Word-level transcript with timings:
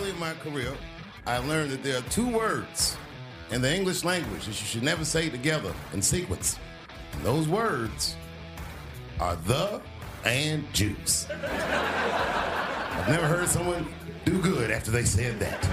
early 0.00 0.10
in 0.10 0.18
my 0.18 0.32
career, 0.34 0.72
I 1.26 1.38
learned 1.38 1.70
that 1.72 1.82
there 1.82 1.98
are 1.98 2.02
two 2.02 2.28
words 2.28 2.96
in 3.50 3.60
the 3.60 3.74
English 3.74 4.04
language 4.04 4.46
that 4.46 4.60
you 4.60 4.66
should 4.66 4.82
never 4.82 5.04
say 5.04 5.28
together 5.28 5.74
in 5.92 6.00
sequence. 6.00 6.58
And 7.12 7.22
those 7.22 7.48
words 7.48 8.16
are 9.18 9.36
the 9.36 9.80
and 10.24 10.70
juice. 10.72 11.26
I've 11.30 13.08
never 13.08 13.26
heard 13.26 13.48
someone 13.48 13.86
do 14.24 14.40
good 14.40 14.70
after 14.70 14.90
they 14.90 15.04
said 15.04 15.38
that. 15.40 15.68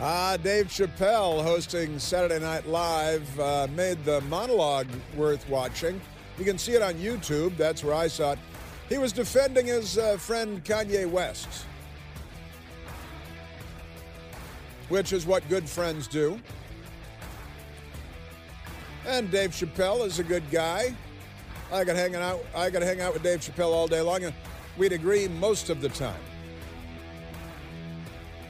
Ah, 0.00 0.36
Dave 0.36 0.66
Chappelle 0.66 1.42
hosting 1.42 1.98
Saturday 1.98 2.40
Night 2.40 2.66
Live 2.66 3.40
uh, 3.40 3.66
made 3.74 4.04
the 4.04 4.20
monologue 4.22 4.88
worth 5.16 5.48
watching. 5.48 6.00
You 6.38 6.44
can 6.44 6.58
see 6.58 6.72
it 6.72 6.82
on 6.82 6.94
YouTube. 6.94 7.56
That's 7.56 7.84
where 7.84 7.94
I 7.94 8.08
saw 8.08 8.32
it. 8.32 8.38
He 8.88 8.98
was 8.98 9.12
defending 9.12 9.66
his 9.66 9.96
uh, 9.98 10.16
friend 10.16 10.62
Kanye 10.64 11.08
West, 11.08 11.66
which 14.92 15.14
is 15.14 15.24
what 15.24 15.48
good 15.48 15.66
friends 15.66 16.06
do. 16.06 16.38
And 19.06 19.30
Dave 19.30 19.52
Chappelle 19.52 20.04
is 20.04 20.18
a 20.18 20.22
good 20.22 20.42
guy. 20.50 20.94
I 21.72 21.82
could 21.82 21.96
hang 21.96 22.14
out. 22.14 22.44
I 22.54 22.68
could 22.68 22.82
hang 22.82 23.00
out 23.00 23.14
with 23.14 23.22
Dave 23.22 23.40
Chappelle 23.40 23.72
all 23.72 23.88
day 23.88 24.02
long, 24.02 24.22
and 24.22 24.34
we'd 24.76 24.92
agree 24.92 25.28
most 25.28 25.70
of 25.70 25.80
the 25.80 25.88
time. 25.88 26.20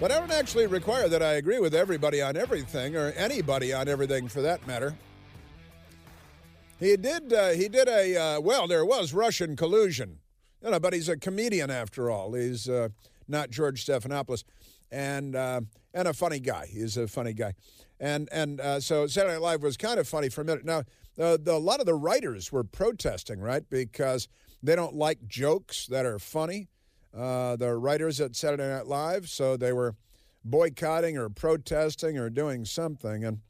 But 0.00 0.10
I 0.10 0.18
don't 0.18 0.32
actually 0.32 0.66
require 0.66 1.08
that 1.08 1.22
I 1.22 1.34
agree 1.34 1.60
with 1.60 1.76
everybody 1.76 2.20
on 2.20 2.36
everything, 2.36 2.96
or 2.96 3.12
anybody 3.12 3.72
on 3.72 3.86
everything 3.86 4.26
for 4.26 4.42
that 4.42 4.66
matter. 4.66 4.96
He 6.80 6.96
did. 6.96 7.32
Uh, 7.32 7.50
he 7.50 7.68
did 7.68 7.86
a 7.86 8.16
uh, 8.16 8.40
well. 8.40 8.66
There 8.66 8.84
was 8.84 9.14
Russian 9.14 9.54
collusion, 9.54 10.18
you 10.60 10.72
know. 10.72 10.80
But 10.80 10.92
he's 10.92 11.08
a 11.08 11.16
comedian 11.16 11.70
after 11.70 12.10
all. 12.10 12.32
He's 12.32 12.68
uh, 12.68 12.88
not 13.28 13.50
George 13.50 13.86
Stephanopoulos, 13.86 14.42
and 14.90 15.36
uh, 15.36 15.60
and 15.94 16.08
a 16.08 16.12
funny 16.12 16.40
guy. 16.40 16.66
He's 16.70 16.96
a 16.96 17.06
funny 17.06 17.32
guy, 17.32 17.54
and 18.00 18.28
and 18.32 18.60
uh, 18.60 18.80
so 18.80 19.06
Saturday 19.06 19.34
Night 19.34 19.42
Live 19.42 19.62
was 19.62 19.76
kind 19.76 19.98
of 19.98 20.08
funny 20.08 20.28
for 20.28 20.40
a 20.40 20.44
minute. 20.44 20.64
Now, 20.64 20.82
the, 21.16 21.40
a 21.46 21.58
lot 21.58 21.80
of 21.80 21.86
the 21.86 21.94
writers 21.94 22.50
were 22.50 22.64
protesting, 22.64 23.40
right, 23.40 23.68
because 23.68 24.28
they 24.62 24.76
don't 24.76 24.94
like 24.94 25.26
jokes 25.26 25.86
that 25.86 26.06
are 26.06 26.18
funny. 26.18 26.68
Uh, 27.16 27.56
the 27.56 27.74
writers 27.74 28.20
at 28.20 28.34
Saturday 28.34 28.68
Night 28.68 28.86
Live, 28.86 29.28
so 29.28 29.56
they 29.56 29.72
were 29.72 29.94
boycotting 30.44 31.18
or 31.18 31.28
protesting 31.28 32.18
or 32.18 32.30
doing 32.30 32.64
something. 32.64 33.24
And 33.24 33.40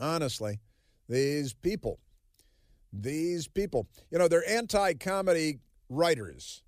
honestly, 0.00 0.60
these 1.08 1.54
people, 1.54 1.98
these 2.92 3.48
people, 3.48 3.88
you 4.10 4.18
know, 4.18 4.28
they're 4.28 4.48
anti 4.48 4.94
comedy 4.94 5.60
writers. 5.88 6.62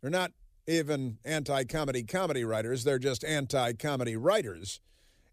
They're 0.00 0.10
not 0.10 0.32
even 0.66 1.18
anti 1.24 1.64
comedy 1.64 2.02
comedy 2.02 2.44
writers, 2.44 2.84
they're 2.84 2.98
just 2.98 3.24
anti 3.24 3.72
comedy 3.74 4.16
writers. 4.16 4.80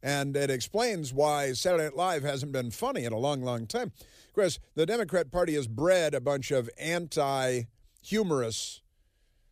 And 0.03 0.35
it 0.35 0.49
explains 0.49 1.13
why 1.13 1.53
Saturday 1.53 1.83
Night 1.83 1.95
Live 1.95 2.23
hasn't 2.23 2.51
been 2.51 2.71
funny 2.71 3.05
in 3.05 3.13
a 3.13 3.17
long, 3.17 3.43
long 3.43 3.67
time. 3.67 3.91
Of 4.27 4.33
course, 4.33 4.59
the 4.75 4.85
Democrat 4.85 5.31
Party 5.31 5.53
has 5.53 5.67
bred 5.67 6.13
a 6.15 6.21
bunch 6.21 6.49
of 6.51 6.69
anti 6.79 7.63
humorous 8.01 8.81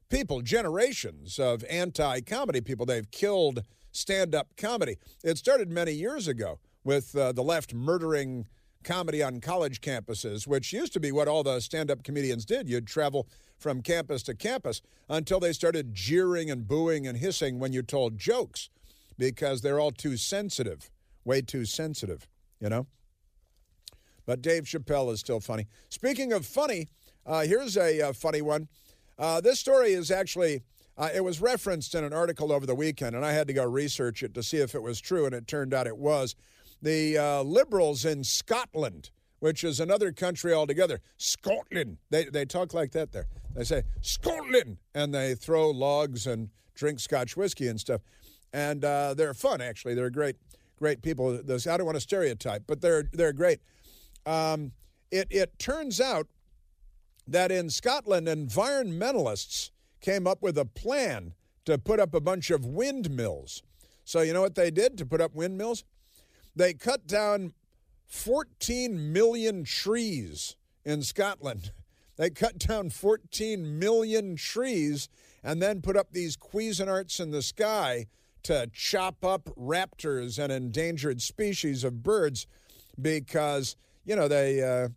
people, 0.09 0.41
generations 0.41 1.38
of 1.38 1.63
anti 1.69 2.22
comedy 2.22 2.61
people. 2.61 2.85
They've 2.85 3.09
killed 3.11 3.63
stand 3.91 4.35
up 4.35 4.55
comedy. 4.57 4.97
It 5.23 5.38
started 5.38 5.69
many 5.69 5.91
years 5.91 6.27
ago 6.27 6.59
with 6.83 7.16
uh, 7.16 7.31
the 7.31 7.44
left 7.44 7.73
murdering 7.73 8.47
comedy 8.83 9.22
on 9.22 9.41
college 9.41 9.81
campuses, 9.81 10.47
which 10.47 10.73
used 10.73 10.94
to 10.94 10.99
be 10.99 11.11
what 11.11 11.27
all 11.27 11.44
the 11.44 11.59
stand 11.59 11.91
up 11.91 12.03
comedians 12.03 12.45
did. 12.45 12.69
You'd 12.69 12.88
travel 12.88 13.27
from 13.58 13.81
campus 13.81 14.23
to 14.23 14.35
campus 14.35 14.81
until 15.09 15.39
they 15.39 15.53
started 15.53 15.94
jeering 15.94 16.49
and 16.49 16.67
booing 16.67 17.05
and 17.07 17.17
hissing 17.17 17.59
when 17.59 17.73
you 17.73 17.81
told 17.81 18.17
jokes 18.17 18.69
because 19.17 19.61
they're 19.61 19.80
all 19.80 19.91
too 19.91 20.16
sensitive, 20.16 20.89
way 21.25 21.41
too 21.41 21.66
sensitive, 21.66 22.28
you 22.59 22.69
know? 22.69 22.88
But 24.25 24.41
Dave 24.41 24.63
Chappelle 24.63 25.12
is 25.12 25.19
still 25.19 25.39
funny. 25.39 25.68
Speaking 25.89 26.31
of 26.31 26.45
funny, 26.45 26.88
uh, 27.25 27.41
here's 27.41 27.75
a, 27.75 28.00
a 28.00 28.13
funny 28.13 28.41
one. 28.41 28.68
Uh, 29.18 29.41
this 29.41 29.59
story 29.59 29.91
is 29.91 30.12
actually, 30.12 30.62
uh, 30.97 31.09
it 31.13 31.23
was 31.23 31.41
referenced 31.41 31.95
in 31.95 32.03
an 32.03 32.13
article 32.13 32.53
over 32.53 32.66
the 32.66 32.75
weekend, 32.75 33.16
and 33.16 33.25
I 33.25 33.34
had 33.34 33.47
to 33.47 33.53
go 33.53 33.66
research 33.66 34.23
it 34.23 34.34
to 34.35 34.44
see 34.44 34.57
if 34.57 34.75
it 34.75 34.81
was 34.81 35.01
true, 35.01 35.25
and 35.25 35.35
it 35.35 35.47
turned 35.47 35.73
out 35.73 35.88
it 35.88 35.97
was. 35.97 36.35
The 36.81 37.17
uh, 37.17 37.41
liberals 37.41 38.06
in 38.06 38.23
Scotland, 38.23 39.12
which 39.40 39.63
is 39.63 39.79
another 39.79 40.12
country 40.12 40.53
altogether, 40.53 41.01
Scotland, 41.17 41.97
they, 42.09 42.25
they 42.25 42.45
talk 42.45 42.73
like 42.73 42.91
that 42.91 43.12
there. 43.12 43.28
They 43.56 43.63
say, 43.63 43.84
Scotland, 44.01 44.78
and 44.94 45.13
they 45.13 45.35
throw 45.35 45.69
logs 45.72 46.28
and 46.28 46.50
drink 46.75 47.00
Scotch 47.00 47.35
whiskey 47.35 47.68
and 47.68 47.79
stuff. 47.79 48.01
And 48.53 48.85
uh, 48.85 49.13
they're 49.13 49.34
fun, 49.34 49.62
actually. 49.62 49.95
They're 49.95 50.09
great, 50.09 50.38
great 50.78 51.01
people. 51.01 51.35
I 51.38 51.57
don't 51.57 51.85
want 51.85 51.95
to 51.95 52.01
stereotype, 52.01 52.63
but 52.68 52.81
they're, 52.81 53.03
they're 53.12 53.34
great. 53.34 53.59
Um, 54.25 54.72
it, 55.12 55.28
it 55.29 55.59
turns 55.59 56.00
out 56.00 56.28
that 57.28 57.51
in 57.51 57.69
Scotland, 57.69 58.28
environmentalists 58.28 59.72
came 60.01 60.25
up 60.25 60.41
with 60.41 60.57
a 60.57 60.66
plan 60.66 61.34
to 61.66 61.78
put 61.78 62.00
up 62.00 62.13
a 62.16 62.22
bunch 62.22 62.50
of 62.50 62.66
windmills. 62.66 63.62
So, 64.06 64.22
you 64.22 64.34
know 64.34 64.41
what 64.41 64.56
they 64.56 64.72
did 64.72 64.97
to 64.97 65.06
put 65.06 65.22
up 65.22 65.35
windmills? 65.35 65.84
They 66.56 66.74
cut 66.74 67.08
down 67.08 67.54
14 68.08 69.14
million 69.14 69.64
trees 69.64 70.56
in 70.84 71.04
Scotland. 71.04 71.72
They 72.18 72.30
cut 72.30 72.58
down 72.58 72.90
14 72.90 73.80
million 73.80 74.36
trees 74.36 75.08
and 75.44 75.62
then 75.62 75.82
put 75.82 75.96
up 75.96 76.12
these 76.12 76.36
Cuisinarts 76.36 77.20
in 77.20 77.32
the 77.32 77.42
sky 77.42 78.08
to 78.44 78.70
chop 78.74 79.24
up 79.24 79.46
raptors 79.58 80.42
and 80.42 80.52
endangered 80.52 81.22
species 81.22 81.84
of 81.84 82.04
birds 82.04 82.48
because, 83.00 83.76
you 84.06 84.16
know, 84.16 84.28
they, 84.28 84.62
uh, 84.62 84.90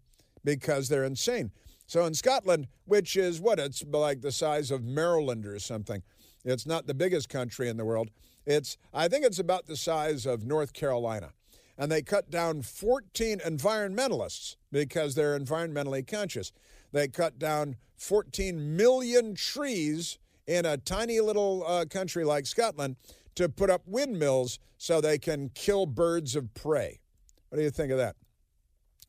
because 0.44 0.88
they're 0.88 1.04
insane. 1.04 1.52
So 1.86 2.06
in 2.06 2.14
Scotland, 2.14 2.68
which 2.86 3.16
is 3.16 3.40
what? 3.40 3.58
It's 3.58 3.84
like 3.84 4.22
the 4.22 4.32
size 4.32 4.70
of 4.70 4.82
Maryland 4.82 5.46
or 5.46 5.58
something. 5.58 6.02
It's 6.44 6.66
not 6.66 6.86
the 6.86 6.94
biggest 6.94 7.28
country 7.28 7.68
in 7.68 7.76
the 7.76 7.84
world. 7.84 8.10
It's, 8.46 8.76
I 8.92 9.08
think 9.08 9.24
it's 9.24 9.38
about 9.38 9.66
the 9.66 9.76
size 9.76 10.26
of 10.26 10.44
North 10.44 10.72
Carolina. 10.72 11.32
And 11.82 11.90
they 11.90 12.00
cut 12.00 12.30
down 12.30 12.62
14 12.62 13.40
environmentalists 13.40 14.54
because 14.70 15.16
they're 15.16 15.36
environmentally 15.36 16.06
conscious. 16.06 16.52
They 16.92 17.08
cut 17.08 17.40
down 17.40 17.74
14 17.96 18.76
million 18.76 19.34
trees 19.34 20.20
in 20.46 20.64
a 20.64 20.76
tiny 20.76 21.18
little 21.18 21.64
uh, 21.66 21.86
country 21.86 22.24
like 22.24 22.46
Scotland 22.46 22.94
to 23.34 23.48
put 23.48 23.68
up 23.68 23.82
windmills 23.84 24.60
so 24.78 25.00
they 25.00 25.18
can 25.18 25.48
kill 25.56 25.86
birds 25.86 26.36
of 26.36 26.54
prey. 26.54 27.00
What 27.48 27.58
do 27.58 27.64
you 27.64 27.70
think 27.70 27.90
of 27.90 27.98
that? 27.98 28.14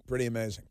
Pretty 0.07 0.25
amazing. 0.25 0.65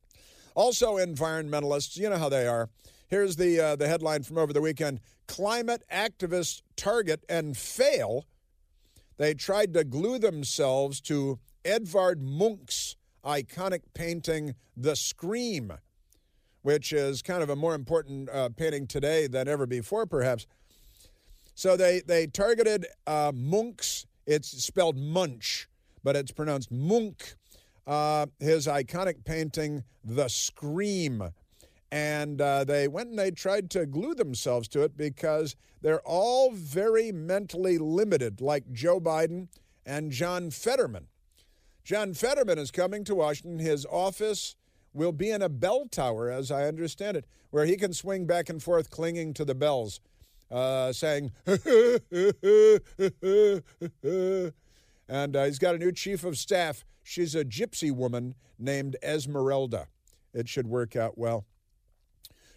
Also, 0.57 0.97
environmentalists, 0.97 1.97
you 1.97 2.11
know 2.11 2.19
how 2.19 2.29
they 2.29 2.49
are. 2.49 2.69
Here's 3.07 3.37
the, 3.37 3.61
uh, 3.61 3.77
the 3.77 3.87
headline 3.87 4.25
from 4.25 4.39
over 4.39 4.53
the 4.53 4.61
weekend 4.61 4.99
Climate 5.29 5.85
activists 5.89 6.63
target 6.75 7.25
and 7.29 7.57
fail. 7.57 8.27
They 9.19 9.35
tried 9.35 9.73
to 9.75 9.85
glue 9.85 10.19
themselves 10.19 11.01
to 11.03 11.39
Edvard 11.65 12.23
Munch's 12.23 12.97
iconic 13.25 13.83
painting, 13.95 14.55
The 14.77 14.97
Scream, 14.97 15.73
which 16.63 16.93
is 16.93 17.23
kind 17.23 17.43
of 17.43 17.51
a 17.51 17.57
more 17.57 17.75
important 17.75 18.29
uh, 18.31 18.49
painting 18.51 18.87
today 18.87 19.27
than 19.27 19.49
ever 19.49 19.67
before, 19.67 20.07
perhaps. 20.07 20.47
So 21.55 21.77
they, 21.77 22.01
they 22.01 22.27
targeted 22.27 22.87
uh, 23.07 23.33
Munch's, 23.35 24.07
it's 24.27 24.49
spelled 24.65 24.97
Munch, 24.97 25.69
but 26.03 26.17
it's 26.17 26.33
pronounced 26.33 26.71
Munch 26.71 27.35
uh, 27.87 28.27
his 28.39 28.67
iconic 28.67 29.25
painting, 29.25 29.85
The 30.05 30.29
Scream. 30.29 31.31
And 31.91 32.41
uh, 32.41 32.65
they 32.65 32.89
went 32.89 33.11
and 33.11 33.19
they 33.19 33.31
tried 33.31 33.71
to 33.71 33.87
glue 33.87 34.15
themselves 34.15 34.67
to 34.69 34.83
it 34.83 34.97
because 34.97 35.57
they're 35.83 36.01
all 36.01 36.51
very 36.53 37.13
mentally 37.13 37.77
limited, 37.77 38.41
like 38.41 38.73
Joe 38.73 38.99
Biden 39.01 39.49
and 39.85 40.11
John 40.11 40.51
Fetterman. 40.51 41.09
John 41.85 42.15
Fetterman 42.15 42.59
is 42.59 42.71
coming 42.71 43.05
to 43.05 43.15
Washington. 43.15 43.59
His 43.59 43.87
office 43.87 44.57
will 44.93 45.13
be 45.13 45.31
in 45.31 45.43
a 45.43 45.49
bell 45.49 45.87
tower, 45.91 46.31
as 46.31 46.51
I 46.51 46.65
understand 46.65 47.17
it, 47.17 47.27
where 47.51 47.65
he 47.65 47.77
can 47.77 47.93
swing 47.93 48.27
back 48.27 48.49
and 48.49 48.63
forth 48.63 48.91
clinging 48.91 49.35
to 49.35 49.45
the 49.45 49.55
bells, 49.55 50.01
uh, 50.51 50.93
saying, 50.93 51.33
and 55.09 55.37
uh, 55.37 55.45
he's 55.45 55.59
got 55.59 55.75
a 55.75 55.79
new 55.79 55.93
chief 55.93 56.25
of 56.25 56.39
staff 56.39 56.85
She's 57.03 57.35
a 57.35 57.45
gypsy 57.45 57.93
woman 57.93 58.35
named 58.59 58.97
Esmeralda. 59.03 59.89
It 60.33 60.49
should 60.49 60.67
work 60.67 60.97
out 60.97 61.19
well. 61.19 61.45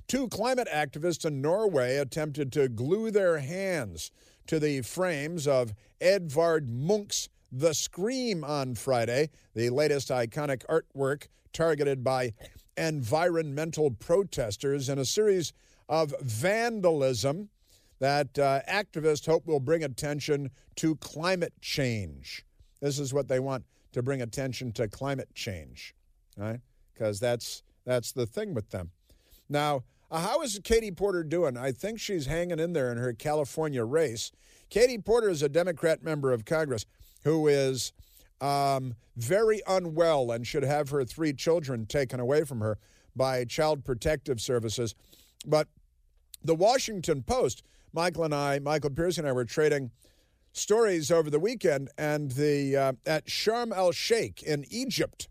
Two 0.07 0.27
climate 0.27 0.67
activists 0.71 1.25
in 1.25 1.41
Norway 1.41 1.97
attempted 1.97 2.51
to 2.53 2.69
glue 2.69 3.09
their 3.09 3.39
hands 3.39 4.11
to 4.47 4.59
the 4.59 4.81
frames 4.81 5.47
of 5.47 5.73
Edvard 5.99 6.69
Munch's 6.69 7.29
The 7.51 7.73
Scream 7.73 8.43
on 8.43 8.75
Friday, 8.75 9.29
the 9.53 9.69
latest 9.69 10.09
iconic 10.09 10.65
artwork 10.65 11.27
targeted 11.53 12.03
by 12.03 12.33
environmental 12.77 13.91
protesters 13.91 14.89
in 14.89 14.99
a 14.99 15.05
series 15.05 15.53
of 15.87 16.13
vandalism 16.21 17.49
that 17.99 18.37
uh, 18.37 18.61
activists 18.69 19.25
hope 19.25 19.47
will 19.47 19.59
bring 19.59 19.83
attention 19.83 20.51
to 20.75 20.95
climate 20.97 21.53
change. 21.61 22.43
This 22.81 22.99
is 22.99 23.13
what 23.13 23.27
they 23.27 23.39
want 23.39 23.63
to 23.93 24.03
bring 24.03 24.21
attention 24.21 24.71
to 24.73 24.87
climate 24.87 25.29
change, 25.33 25.95
right? 26.37 26.59
Because 26.93 27.19
that's 27.19 27.63
that's 27.85 28.11
the 28.11 28.25
thing 28.25 28.53
with 28.53 28.71
them. 28.71 28.91
Now, 29.47 29.83
uh, 30.11 30.19
how 30.19 30.41
is 30.41 30.59
Katie 30.63 30.91
Porter 30.91 31.23
doing? 31.23 31.55
I 31.55 31.71
think 31.71 31.99
she's 31.99 32.25
hanging 32.25 32.59
in 32.59 32.73
there 32.73 32.91
in 32.91 32.97
her 32.97 33.13
California 33.13 33.83
race. 33.83 34.31
Katie 34.69 34.97
Porter 34.97 35.29
is 35.29 35.41
a 35.41 35.49
Democrat 35.49 36.03
member 36.03 36.33
of 36.33 36.45
Congress 36.45 36.85
who 37.25 37.47
is 37.47 37.91
um, 38.39 38.95
very 39.17 39.61
unwell 39.67 40.31
and 40.31 40.47
should 40.47 40.63
have 40.63 40.89
her 40.89 41.03
three 41.03 41.33
children 41.33 41.85
taken 41.85 42.19
away 42.19 42.43
from 42.43 42.61
her 42.61 42.77
by 43.15 43.43
Child 43.43 43.83
Protective 43.83 44.39
Services. 44.39 44.95
But 45.45 45.67
the 46.43 46.55
Washington 46.55 47.23
Post, 47.23 47.63
Michael 47.91 48.23
and 48.23 48.35
I, 48.35 48.59
Michael 48.59 48.91
Pierce 48.91 49.17
and 49.17 49.27
I 49.27 49.31
were 49.31 49.45
trading 49.45 49.91
stories 50.53 51.11
over 51.11 51.29
the 51.29 51.39
weekend, 51.39 51.89
and 51.97 52.31
the 52.31 52.77
uh, 52.77 52.93
at 53.05 53.25
Sharm 53.25 53.75
el 53.75 53.91
Sheikh 53.91 54.43
in 54.43 54.63
Egypt, 54.69 55.27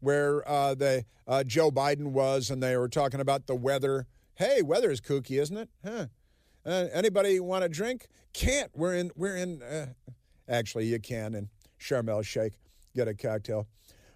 where 0.00 0.48
uh, 0.48 0.74
the 0.74 1.04
uh, 1.26 1.44
Joe 1.44 1.70
Biden 1.70 2.08
was, 2.08 2.50
and 2.50 2.62
they 2.62 2.76
were 2.76 2.88
talking 2.88 3.20
about 3.20 3.46
the 3.46 3.56
weather. 3.56 4.06
Hey, 4.34 4.62
weather 4.62 4.90
is 4.90 5.00
kooky, 5.00 5.40
isn't 5.40 5.56
it? 5.56 5.68
Huh? 5.84 6.06
Uh, 6.64 6.86
anybody 6.92 7.40
want 7.40 7.64
a 7.64 7.68
drink? 7.68 8.08
Can't. 8.32 8.70
We're 8.76 8.94
in. 8.94 9.10
We're 9.16 9.36
in. 9.36 9.62
Actually, 10.48 10.86
you 10.86 10.98
can 10.98 11.34
in 11.34 11.48
Sharm 11.80 12.08
el 12.08 12.22
Sheikh 12.22 12.54
get 12.94 13.08
a 13.08 13.14
cocktail. 13.14 13.66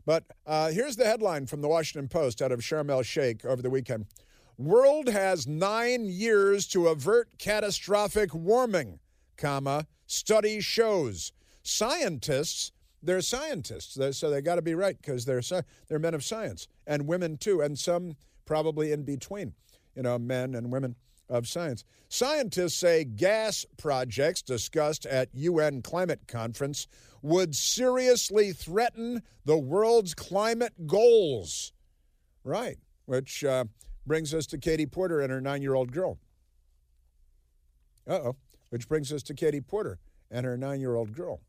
But 0.05 0.25
uh, 0.47 0.71
here's 0.71 0.97
the 0.97 1.05
headline 1.05 1.47
from 1.47 1.61
the 1.61 1.69
Washington 1.69 2.09
Post 2.09 2.43
out 2.43 2.53
of 2.53 2.61
Sharm 2.61 2.91
el 2.91 3.03
Sheikh 3.03 3.45
over 3.45 3.63
the 3.63 3.71
weekend. 3.71 4.07
World 4.59 5.09
has 5.09 5.47
nine 5.47 6.05
years 6.05 6.67
to 6.69 6.89
avert 6.89 7.39
catastrophic 7.39 8.35
warming, 8.35 8.99
comma, 9.37 9.87
study 10.07 10.61
shows. 10.61 11.33
Scientists, 11.63 12.73
they're 13.03 13.21
scientists, 13.21 13.99
so 14.19 14.31
they 14.31 14.41
got 14.41 14.57
to 14.57 14.63
be 14.63 14.75
right 14.75 14.97
because 15.01 15.25
they're, 15.25 15.43
they're 15.89 15.99
men 15.99 16.15
of 16.15 16.25
science, 16.25 16.69
and 16.87 17.07
women 17.07 17.37
too, 17.37 17.61
and 17.61 17.79
some 17.79 18.17
probably 18.45 18.93
in 18.93 19.05
between, 19.05 19.55
you 19.95 20.03
know, 20.03 20.19
men 20.19 20.55
and 20.55 20.71
women 20.73 20.97
of 21.33 21.49
science. 21.49 21.83
Scientists 22.09 22.75
say 22.75 23.05
gas 23.05 23.65
projects 23.79 24.43
discussed 24.43 25.07
at 25.07 25.31
UN 25.33 25.81
climate 25.83 26.21
conference 26.29 26.87
would 27.23 27.55
seriously 27.55 28.53
threaten 28.53 29.23
the 29.45 29.57
world's 29.57 30.15
climate 30.15 30.87
goals. 30.87 31.73
Right, 32.45 32.77
which 33.07 33.45
uh, 33.45 33.65
brings 34.07 34.35
us 34.35 34.47
to 34.47 34.59
Katie 34.59 34.87
Porter 34.87 35.21
and 35.21 35.33
her 35.33 35.41
nine 35.41 35.63
year 35.63 35.75
old 35.75 35.93
girl. 35.93 36.19
Uh 38.07 38.15
oh, 38.15 38.37
which 38.71 38.89
brings 38.89 39.13
us 39.13 39.23
to 39.25 39.35
Katie 39.35 39.61
Porter 39.61 39.99
and 40.31 40.45
her 40.45 40.57
nine 40.57 40.81
year 40.81 40.95
old 40.95 41.15
girl. 41.15 41.41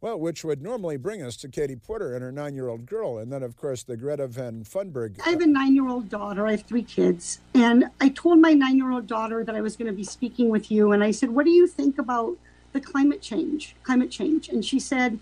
Well, 0.00 0.18
which 0.18 0.44
would 0.44 0.62
normally 0.62 0.96
bring 0.96 1.22
us 1.22 1.36
to 1.38 1.48
Katie 1.48 1.76
Porter 1.76 2.14
and 2.14 2.22
her 2.22 2.32
nine 2.32 2.54
year 2.54 2.68
old 2.68 2.86
girl. 2.86 3.18
And 3.18 3.30
then, 3.30 3.42
of 3.42 3.56
course, 3.56 3.82
the 3.82 3.96
Greta 3.96 4.26
Van 4.28 4.64
Thunberg. 4.64 5.20
I 5.26 5.30
have 5.30 5.40
a 5.40 5.44
uh, 5.44 5.46
nine 5.46 5.74
year 5.74 5.88
old 5.88 6.08
daughter. 6.08 6.46
I 6.46 6.52
have 6.52 6.62
three 6.62 6.82
kids. 6.82 7.40
And 7.54 7.84
I 8.00 8.08
told 8.08 8.38
my 8.38 8.54
nine 8.54 8.78
year 8.78 8.90
old 8.90 9.06
daughter 9.06 9.44
that 9.44 9.54
I 9.54 9.60
was 9.60 9.76
going 9.76 9.90
to 9.90 9.96
be 9.96 10.04
speaking 10.04 10.48
with 10.48 10.70
you. 10.70 10.92
And 10.92 11.04
I 11.04 11.10
said, 11.10 11.30
What 11.30 11.44
do 11.44 11.50
you 11.50 11.66
think 11.66 11.98
about 11.98 12.38
the 12.72 12.80
climate 12.80 13.20
change? 13.20 13.76
Climate 13.82 14.10
change. 14.10 14.48
And 14.48 14.64
she 14.64 14.80
said, 14.80 15.18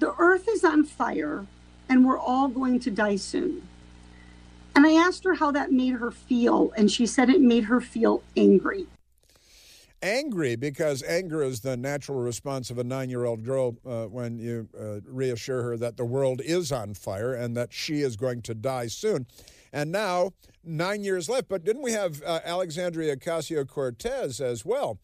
The 0.00 0.12
earth 0.18 0.48
is 0.48 0.64
on 0.64 0.84
fire 0.84 1.46
and 1.88 2.04
we're 2.04 2.18
all 2.18 2.48
going 2.48 2.80
to 2.80 2.90
die 2.90 3.16
soon. 3.16 3.66
And 4.74 4.84
I 4.84 4.92
asked 4.92 5.24
her 5.24 5.34
how 5.34 5.52
that 5.52 5.72
made 5.72 5.94
her 5.94 6.10
feel, 6.10 6.72
and 6.76 6.90
she 6.90 7.06
said 7.06 7.30
it 7.30 7.40
made 7.40 7.64
her 7.64 7.80
feel 7.80 8.22
angry. 8.36 8.86
Angry 10.02 10.56
because 10.56 11.02
anger 11.02 11.42
is 11.42 11.60
the 11.60 11.76
natural 11.76 12.18
response 12.18 12.70
of 12.70 12.78
a 12.78 12.84
nine 12.84 13.08
year 13.08 13.24
old 13.24 13.44
girl 13.44 13.76
uh, 13.86 14.04
when 14.04 14.38
you 14.38 14.68
uh, 14.78 15.00
reassure 15.06 15.62
her 15.62 15.76
that 15.78 15.96
the 15.96 16.04
world 16.04 16.40
is 16.44 16.70
on 16.70 16.94
fire 16.94 17.32
and 17.34 17.56
that 17.56 17.72
she 17.72 18.02
is 18.02 18.16
going 18.16 18.42
to 18.42 18.54
die 18.54 18.88
soon. 18.88 19.26
And 19.72 19.90
now, 19.90 20.32
nine 20.62 21.02
years 21.02 21.28
left, 21.28 21.48
but 21.48 21.64
didn't 21.64 21.82
we 21.82 21.92
have 21.92 22.22
uh, 22.24 22.40
Alexandria 22.44 23.16
Ocasio 23.16 23.66
Cortez 23.66 24.40
as 24.40 24.64
well? 24.64 24.98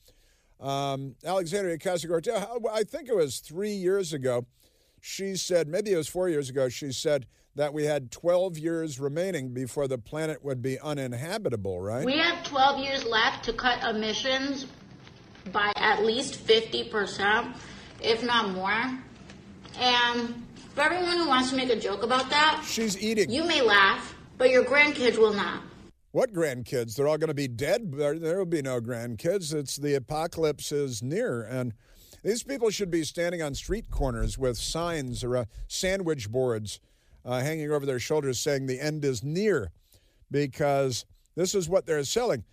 Um, 0.60 1.16
Alexandria 1.24 1.76
Ocasio 1.78 2.08
Cortez, 2.08 2.46
I 2.70 2.84
think 2.84 3.08
it 3.08 3.16
was 3.16 3.38
three 3.38 3.72
years 3.72 4.12
ago, 4.12 4.46
she 5.00 5.36
said, 5.36 5.68
maybe 5.68 5.92
it 5.92 5.96
was 5.96 6.08
four 6.08 6.28
years 6.28 6.48
ago, 6.48 6.68
she 6.68 6.92
said, 6.92 7.26
that 7.56 7.74
we 7.74 7.84
had 7.84 8.10
12 8.10 8.56
years 8.56 9.00
remaining 9.00 9.52
before 9.52 9.88
the 9.88 9.98
planet 9.98 10.44
would 10.44 10.62
be 10.62 10.78
uninhabitable, 10.78 11.80
right? 11.80 12.04
We 12.04 12.18
have 12.18 12.44
12 12.44 12.78
years 12.80 13.04
left 13.04 13.44
to 13.44 13.52
cut 13.52 13.82
emissions 13.84 14.66
by 15.50 15.72
at 15.76 16.04
least 16.04 16.46
50%, 16.46 17.56
if 18.00 18.22
not 18.22 18.50
more. 18.50 18.98
And 19.78 20.46
for 20.74 20.82
everyone 20.82 21.16
who 21.16 21.28
wants 21.28 21.50
to 21.50 21.56
make 21.56 21.70
a 21.70 21.78
joke 21.78 22.02
about 22.02 22.30
that, 22.30 22.64
she's 22.66 23.02
eating. 23.02 23.30
You 23.30 23.44
may 23.44 23.62
laugh, 23.62 24.14
but 24.38 24.50
your 24.50 24.64
grandkids 24.64 25.18
will 25.18 25.34
not. 25.34 25.62
What 26.12 26.34
grandkids? 26.34 26.94
They're 26.94 27.08
all 27.08 27.16
going 27.16 27.28
to 27.28 27.34
be 27.34 27.48
dead. 27.48 27.92
There, 27.92 28.18
there 28.18 28.38
will 28.38 28.44
be 28.44 28.60
no 28.60 28.80
grandkids. 28.80 29.54
It's 29.54 29.76
the 29.76 29.94
apocalypse 29.94 30.70
is 30.70 31.02
near. 31.02 31.42
And 31.42 31.72
these 32.22 32.42
people 32.42 32.70
should 32.70 32.90
be 32.90 33.02
standing 33.02 33.42
on 33.42 33.54
street 33.54 33.90
corners 33.90 34.36
with 34.36 34.58
signs 34.58 35.24
or 35.24 35.36
uh, 35.36 35.44
sandwich 35.68 36.30
boards 36.30 36.80
uh, 37.24 37.40
hanging 37.40 37.72
over 37.72 37.86
their 37.86 37.98
shoulders 37.98 38.38
saying 38.38 38.66
the 38.66 38.80
end 38.80 39.04
is 39.04 39.22
near 39.22 39.70
because 40.30 41.06
this 41.34 41.54
is 41.54 41.68
what 41.68 41.86
they're 41.86 42.04
selling. 42.04 42.44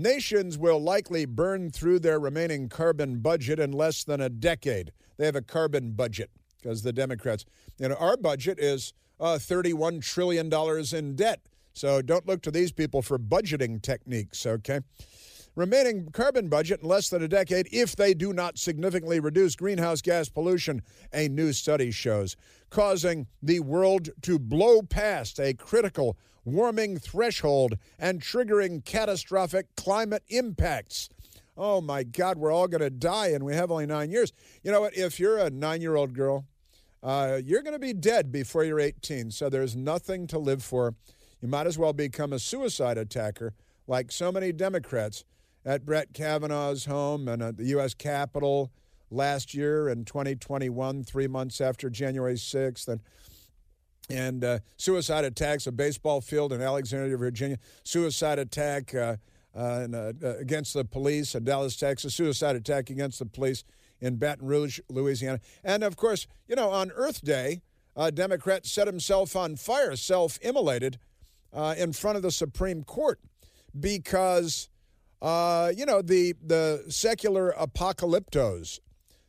Nations 0.00 0.56
will 0.56 0.78
likely 0.78 1.26
burn 1.26 1.68
through 1.68 1.98
their 1.98 2.18
remaining 2.18 2.70
carbon 2.70 3.18
budget 3.18 3.60
in 3.60 3.70
less 3.70 4.02
than 4.02 4.18
a 4.18 4.30
decade. 4.30 4.92
They 5.18 5.26
have 5.26 5.36
a 5.36 5.42
carbon 5.42 5.92
budget 5.92 6.30
because 6.56 6.82
the 6.82 6.92
Democrats, 6.92 7.44
you 7.78 7.86
know, 7.86 7.96
our 7.96 8.16
budget 8.16 8.58
is 8.58 8.94
uh, 9.20 9.34
$31 9.34 10.02
trillion 10.02 10.50
in 10.94 11.16
debt. 11.16 11.40
So 11.74 12.00
don't 12.00 12.26
look 12.26 12.40
to 12.42 12.50
these 12.50 12.72
people 12.72 13.02
for 13.02 13.18
budgeting 13.18 13.82
techniques, 13.82 14.46
okay? 14.46 14.80
Remaining 15.54 16.08
carbon 16.12 16.48
budget 16.48 16.80
in 16.82 16.88
less 16.88 17.08
than 17.08 17.22
a 17.22 17.28
decade 17.28 17.68
if 17.72 17.96
they 17.96 18.14
do 18.14 18.32
not 18.32 18.58
significantly 18.58 19.20
reduce 19.20 19.56
greenhouse 19.56 20.00
gas 20.00 20.28
pollution, 20.28 20.82
a 21.12 21.28
new 21.28 21.52
study 21.52 21.90
shows, 21.90 22.36
causing 22.70 23.26
the 23.42 23.60
world 23.60 24.10
to 24.22 24.38
blow 24.38 24.82
past 24.82 25.38
a 25.40 25.54
critical 25.54 26.16
warming 26.44 26.98
threshold 26.98 27.76
and 27.98 28.20
triggering 28.20 28.84
catastrophic 28.84 29.66
climate 29.76 30.22
impacts. 30.28 31.08
Oh 31.56 31.80
my 31.80 32.04
God, 32.04 32.38
we're 32.38 32.52
all 32.52 32.68
going 32.68 32.80
to 32.80 32.90
die, 32.90 33.28
and 33.28 33.44
we 33.44 33.54
have 33.54 33.70
only 33.70 33.86
nine 33.86 34.10
years. 34.10 34.32
You 34.62 34.72
know 34.72 34.80
what? 34.80 34.96
If 34.96 35.20
you're 35.20 35.38
a 35.38 35.50
nine 35.50 35.82
year 35.82 35.96
old 35.96 36.14
girl, 36.14 36.46
uh, 37.02 37.40
you're 37.44 37.62
going 37.62 37.74
to 37.74 37.78
be 37.78 37.92
dead 37.92 38.30
before 38.30 38.64
you're 38.64 38.80
18, 38.80 39.30
so 39.30 39.48
there's 39.48 39.76
nothing 39.76 40.26
to 40.28 40.38
live 40.38 40.62
for. 40.62 40.94
You 41.40 41.48
might 41.48 41.66
as 41.66 41.78
well 41.78 41.92
become 41.92 42.32
a 42.32 42.38
suicide 42.38 42.98
attacker 42.98 43.54
like 43.86 44.12
so 44.12 44.30
many 44.30 44.52
Democrats 44.52 45.24
at 45.64 45.84
Brett 45.84 46.12
Kavanaugh's 46.12 46.86
home 46.86 47.28
and 47.28 47.42
at 47.42 47.56
the 47.56 47.64
U.S. 47.66 47.94
Capitol 47.94 48.70
last 49.10 49.54
year 49.54 49.88
in 49.88 50.04
2021, 50.04 51.04
three 51.04 51.26
months 51.26 51.60
after 51.60 51.90
January 51.90 52.34
6th, 52.34 52.88
and 52.88 53.00
and 54.08 54.42
uh, 54.42 54.58
suicide 54.76 55.24
attacks, 55.24 55.68
a 55.68 55.72
baseball 55.72 56.20
field 56.20 56.52
in 56.52 56.60
Alexandria, 56.60 57.16
Virginia, 57.16 57.58
suicide 57.84 58.40
attack 58.40 58.92
uh, 58.92 59.16
uh, 59.54 59.86
uh, 59.92 60.12
against 60.40 60.74
the 60.74 60.84
police 60.84 61.36
in 61.36 61.44
Dallas, 61.44 61.76
Texas, 61.76 62.14
suicide 62.14 62.56
attack 62.56 62.90
against 62.90 63.20
the 63.20 63.26
police 63.26 63.62
in 64.00 64.16
Baton 64.16 64.46
Rouge, 64.48 64.80
Louisiana, 64.88 65.38
and 65.62 65.84
of 65.84 65.96
course, 65.96 66.26
you 66.48 66.56
know, 66.56 66.70
on 66.70 66.90
Earth 66.92 67.22
Day, 67.22 67.62
a 67.94 68.10
Democrat 68.10 68.66
set 68.66 68.88
himself 68.88 69.36
on 69.36 69.54
fire, 69.54 69.94
self-immolated, 69.94 70.98
uh, 71.52 71.74
in 71.76 71.92
front 71.92 72.16
of 72.16 72.22
the 72.22 72.30
Supreme 72.30 72.82
Court 72.82 73.20
because 73.78 74.69
uh, 75.22 75.72
you 75.76 75.86
know, 75.86 76.02
the, 76.02 76.34
the 76.44 76.84
secular 76.88 77.54
apocalyptos. 77.58 78.80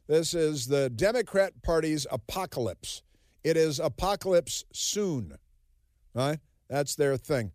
This 0.08 0.34
is 0.34 0.68
the 0.68 0.90
Democrat 0.90 1.54
Party's 1.62 2.06
apocalypse. 2.12 3.02
It 3.44 3.58
is 3.58 3.80
apocalypse 3.80 4.66
soon, 4.72 5.38
right? 6.14 6.40
That's 6.70 6.96
their 6.96 7.18
thing. 7.18 7.52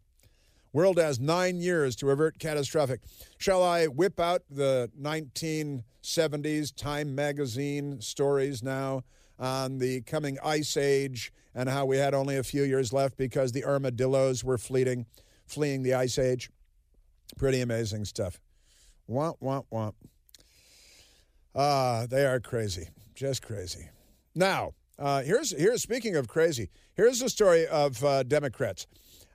World 0.72 0.98
has 0.98 1.18
nine 1.18 1.60
years 1.60 1.96
to 1.96 2.10
avert 2.10 2.38
catastrophic. 2.38 3.00
Shall 3.38 3.62
I 3.62 3.86
whip 3.86 4.20
out 4.20 4.42
the 4.50 4.90
1970s 5.00 6.74
Time 6.74 7.14
magazine 7.14 8.00
stories 8.00 8.62
now 8.62 9.02
on 9.38 9.78
the 9.78 10.02
coming 10.02 10.38
ice 10.44 10.76
age 10.76 11.32
and 11.54 11.68
how 11.68 11.86
we 11.86 11.96
had 11.96 12.12
only 12.12 12.36
a 12.36 12.42
few 12.42 12.62
years 12.62 12.92
left 12.92 13.16
because 13.16 13.52
the 13.52 13.64
armadillos 13.64 14.44
were 14.44 14.58
fleeting, 14.58 15.06
fleeing 15.46 15.82
the 15.82 15.94
ice 15.94 16.18
age? 16.18 16.50
Pretty 17.36 17.60
amazing 17.60 18.04
stuff. 18.04 18.40
Womp, 19.08 19.38
womp, 19.40 19.64
womp. 19.72 19.94
Ah, 21.54 22.00
uh, 22.00 22.06
they 22.06 22.26
are 22.26 22.40
crazy. 22.40 22.88
Just 23.14 23.42
crazy. 23.42 23.88
Now, 24.34 24.72
uh, 24.98 25.22
here's, 25.22 25.50
here's, 25.56 25.82
speaking 25.82 26.16
of 26.16 26.28
crazy, 26.28 26.70
here's 26.94 27.20
the 27.20 27.28
story 27.28 27.66
of 27.66 28.02
uh, 28.04 28.22
Democrats. 28.22 28.86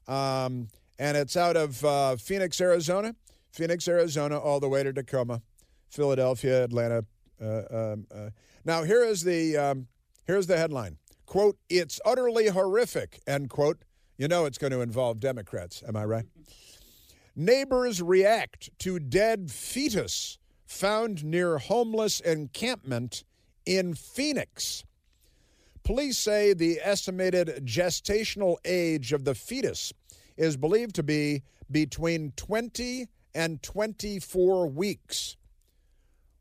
Um, 0.08 0.68
and 1.00 1.18
it's 1.18 1.36
out 1.36 1.58
of 1.58 1.84
uh, 1.84 2.16
Phoenix, 2.16 2.62
Arizona. 2.62 3.16
Phoenix, 3.52 3.88
Arizona, 3.88 4.38
all 4.40 4.60
the 4.60 4.70
way 4.70 4.84
to 4.84 4.94
Tacoma, 4.94 5.42
Philadelphia, 5.90 6.64
Atlanta. 6.64 7.06
Uh, 7.42 7.62
um, 7.72 8.08
uh. 8.14 8.30
Now 8.64 8.84
here 8.84 9.04
is 9.04 9.24
the 9.24 9.58
um, 9.58 9.88
here's 10.26 10.48
the 10.48 10.58
headline: 10.58 10.98
"Quote: 11.26 11.58
It's 11.70 12.00
utterly 12.06 12.48
horrific." 12.48 13.20
End 13.28 13.50
quote. 13.50 13.84
You 14.18 14.28
know 14.28 14.46
it's 14.46 14.58
going 14.58 14.72
to 14.72 14.82
involve 14.82 15.20
Democrats. 15.20 15.84
Am 15.88 15.96
I 15.96 16.06
right? 16.06 16.26
Neighbors 17.36 18.02
react 18.02 18.70
to 18.80 19.00
dead 19.00 19.50
fetus 19.52 20.38
found 20.66 21.24
near 21.24 21.58
homeless 21.58 22.20
encampment 22.20 23.24
in 23.66 23.94
Phoenix. 23.94 24.84
Police 25.84 26.18
say 26.18 26.54
the 26.54 26.80
estimated 26.82 27.66
gestational 27.66 28.58
age 28.66 29.14
of 29.14 29.26
the 29.26 29.36
fetus 29.36 29.94
is 30.38 30.58
believed 30.58 30.96
to 30.96 31.04
be 31.04 31.44
between 31.70 32.32
20 32.36 33.08
and 33.34 33.62
24 33.64 34.68
weeks. 34.68 35.38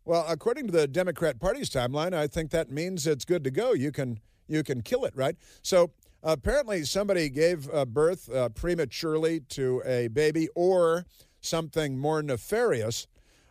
Well, 0.05 0.25
according 0.29 0.67
to 0.67 0.73
the 0.73 0.89
Democrat 0.89 1.39
Party's 1.39 1.71
timeline, 1.71 2.15
I 2.15 2.27
think 2.27 2.51
that 2.51 2.71
means 2.71 3.07
it's 3.07 3.25
good 3.25 3.45
to 3.45 3.51
go. 3.51 3.73
You 3.73 3.93
can 3.93 4.21
you 4.49 4.65
can 4.65 4.83
kill 4.83 5.05
it, 5.05 5.15
right? 5.15 5.37
So 5.63 5.93
apparently, 6.23 6.85
somebody 6.85 7.29
gave 7.29 7.69
uh, 7.73 7.85
birth 7.85 8.31
uh, 8.33 8.49
prematurely 8.51 9.41
to 9.51 9.83
a 9.85 10.09
baby 10.09 10.49
or 10.55 11.07
something 11.41 11.99
more 11.99 12.23
nefarious. 12.23 13.07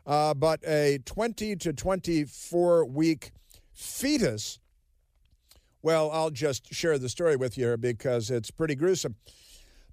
Uh, 0.05 0.33
but 0.33 0.59
a 0.65 0.99
20 1.05 1.55
to 1.57 1.73
24 1.73 2.85
week 2.85 3.31
fetus. 3.73 4.59
Well, 5.81 6.09
I'll 6.11 6.31
just 6.31 6.73
share 6.73 6.97
the 6.97 7.09
story 7.09 7.35
with 7.35 7.57
you 7.57 7.77
because 7.77 8.31
it's 8.31 8.51
pretty 8.51 8.75
gruesome. 8.75 9.15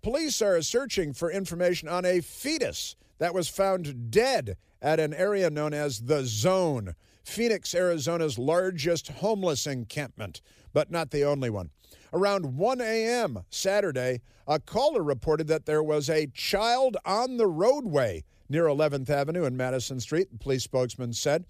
Police 0.03 0.41
are 0.41 0.63
searching 0.63 1.13
for 1.13 1.31
information 1.31 1.89
on 1.89 2.05
a 2.05 2.21
fetus 2.21 2.97
that 3.19 3.35
was 3.35 3.49
found 3.49 4.11
dead 4.11 4.57
at 4.81 5.01
an 5.01 5.15
area 5.15 5.51
known 5.51 5.75
as 5.75 6.01
the 6.01 6.25
Zone, 6.25 6.95
Phoenix, 7.25 7.75
Arizona's 7.75 8.39
largest 8.39 9.09
homeless 9.09 9.67
encampment, 9.67 10.41
but 10.73 10.91
not 10.91 11.11
the 11.11 11.25
only 11.25 11.51
one. 11.51 11.71
Around 12.13 12.57
1 12.57 12.81
a.m. 12.81 13.45
Saturday, 13.51 14.21
a 14.47 14.59
caller 14.61 15.03
reported 15.03 15.49
that 15.49 15.67
there 15.67 15.83
was 15.83 16.09
a 16.09 16.29
child 16.29 16.97
on 17.05 17.37
the 17.37 17.47
roadway 17.47 18.25
near 18.49 18.65
11th 18.65 19.11
Avenue 19.11 19.45
and 19.45 19.57
Madison 19.57 20.01
Street, 20.01 20.31
the 20.31 20.39
police 20.39 20.63
spokesman 20.63 21.13
said. 21.13 21.45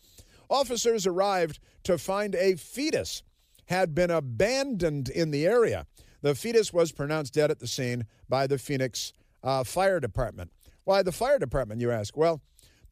Officers 0.48 1.06
arrived 1.06 1.58
to 1.84 1.98
find 1.98 2.34
a 2.34 2.56
fetus 2.56 3.22
had 3.66 3.94
been 3.94 4.10
abandoned 4.10 5.08
in 5.08 5.30
the 5.30 5.46
area. 5.46 5.86
The 6.22 6.34
fetus 6.34 6.72
was 6.72 6.92
pronounced 6.92 7.34
dead 7.34 7.50
at 7.50 7.58
the 7.58 7.66
scene 7.66 8.06
by 8.28 8.46
the 8.46 8.58
Phoenix 8.58 9.12
uh, 9.42 9.64
Fire 9.64 10.00
Department. 10.00 10.50
Why 10.84 11.02
the 11.02 11.12
fire 11.12 11.38
department, 11.38 11.80
you 11.80 11.90
ask? 11.90 12.16
Well, 12.16 12.40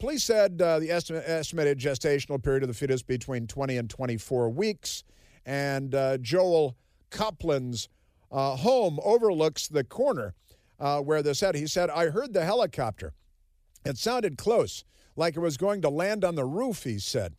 police 0.00 0.24
said 0.24 0.60
uh, 0.60 0.80
the 0.80 0.90
estimated 0.90 1.78
gestational 1.78 2.42
period 2.42 2.64
of 2.64 2.68
the 2.68 2.74
fetus 2.74 3.02
between 3.02 3.46
20 3.46 3.76
and 3.76 3.88
24 3.88 4.50
weeks, 4.50 5.04
and 5.46 5.94
uh, 5.94 6.18
Joel 6.18 6.76
Copland's 7.14 7.88
uh, 8.32 8.56
home 8.56 8.98
overlooks 9.04 9.68
the 9.68 9.84
corner 9.84 10.34
uh, 10.80 11.00
where 11.00 11.22
this 11.22 11.38
said. 11.38 11.54
He 11.54 11.68
said, 11.68 11.88
I 11.88 12.08
heard 12.08 12.32
the 12.32 12.44
helicopter. 12.44 13.14
It 13.84 13.96
sounded 13.96 14.36
close, 14.36 14.84
like 15.14 15.36
it 15.36 15.40
was 15.40 15.56
going 15.56 15.80
to 15.82 15.88
land 15.88 16.24
on 16.24 16.34
the 16.34 16.44
roof, 16.44 16.82
he 16.82 16.98
said. 16.98 17.34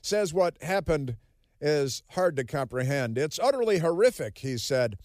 Says 0.00 0.32
what 0.32 0.62
happened 0.62 1.16
is 1.60 2.04
hard 2.10 2.36
to 2.36 2.44
comprehend. 2.44 3.18
It's 3.18 3.40
utterly 3.40 3.78
horrific, 3.78 4.38
he 4.38 4.56
said. 4.56 4.96